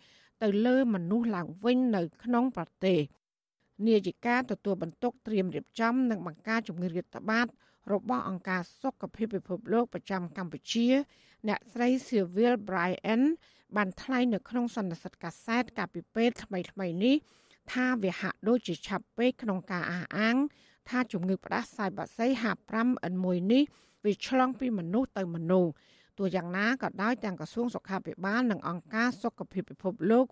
[0.42, 3.00] ទៅលើមនុស្សឡើងវិញនៅក្នុងប្រទេស
[3.86, 7.46] នាយិកាទទួលបន្ទុកត្រៀមរៀបចំនិងបង្ការជំងឺរាតត្បាត
[7.92, 10.88] របស់អង្គការសុខភាពពិភពលោកប្រចាំកម្ពុជា
[11.48, 13.22] អ្នកស្រី Sylvia Bryan
[13.76, 17.16] បានថ្លែងនៅក្នុងសន្និសីទកាសែតកាលពីពេលថ្មីៗនេះ
[17.72, 20.36] ថាវាហាក់ដូចជាឆាប់ពេកក្នុងការអះអាង
[20.88, 23.62] ថាជំងឺផ្ដាសាយបាក់សី H5N1 នេះ
[24.04, 25.70] វាឆ្លងពីមនុស្សទៅមនុស្ស
[26.18, 30.26] ទោះយ៉ាងណាក៏ដោយទាំងក្រសួងសុខាភិបាលនិងអង្គការសុខភាពពិភពលោក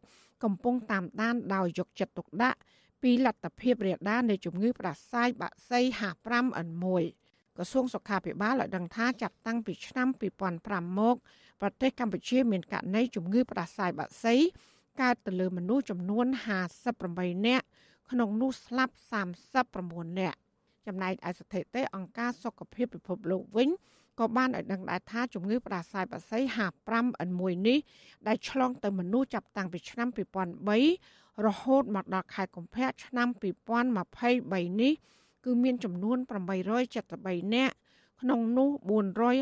[0.45, 2.59] កំពុងតាមដានដោយយកចិត្តទុកដាក់
[3.03, 7.20] ពីលទ្ធភាពរាលដាលនៃជំងឺផ្ដាសាយបាក់សី H5N1
[7.61, 10.09] ក្រសួងសុខាភិបាលឲ្យដឹងថាចាប់តាំងពីឆ្នាំ
[10.53, 11.17] 2005មក
[11.61, 14.35] ប្រទេសកម្ពុជាមានករណីជំងឺផ្ដាសាយបាក់សី
[15.01, 16.27] កើតទៅលើមនុស្សចំនួន
[16.87, 17.67] 58នាក់
[18.11, 18.95] ក្នុងនោះស្លាប់
[19.57, 20.39] 39នាក់
[20.87, 23.69] ចំណែកឯស្ថិតិអង្គការសុខភាពពិភពលោកវិញ
[24.21, 27.79] ក៏បានឲ្យដឹងដែរថាជំងឺផ្ដាសាយបាសី H5N1 នេះ
[28.27, 30.09] ដែលឆ្លងទៅមនុស្សចាប់តាំងពីឆ្នាំ
[30.77, 33.29] 2003រហូតមកដល់ខែកុម្ភៈឆ្នាំ
[34.01, 34.95] 2023នេះ
[35.45, 36.19] គឺមានចំនួន
[36.87, 37.75] 873នាក់
[38.21, 38.71] ក្នុងនោះ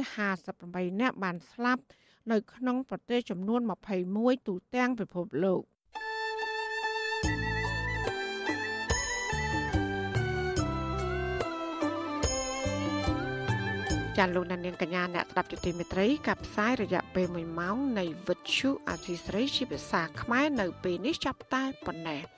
[0.09, 1.83] 458នាក់បានស្លាប់
[2.31, 3.61] នៅក្នុងប្រទេសចំនួន
[4.05, 5.63] 21ទូទាំងពិភពលោក
[14.19, 22.38] ចាលោកនាងកញ្ញាអ្នកស្ដាប់ជទីមេត្រីកັບផ្សាយរយៈពេល1ម៉ោងនៃវិទ្យុអាស៊ីស្រីជាភាសាខ្មែរនៅពេលនេះចាប់តែប៉ុណ្ណេះ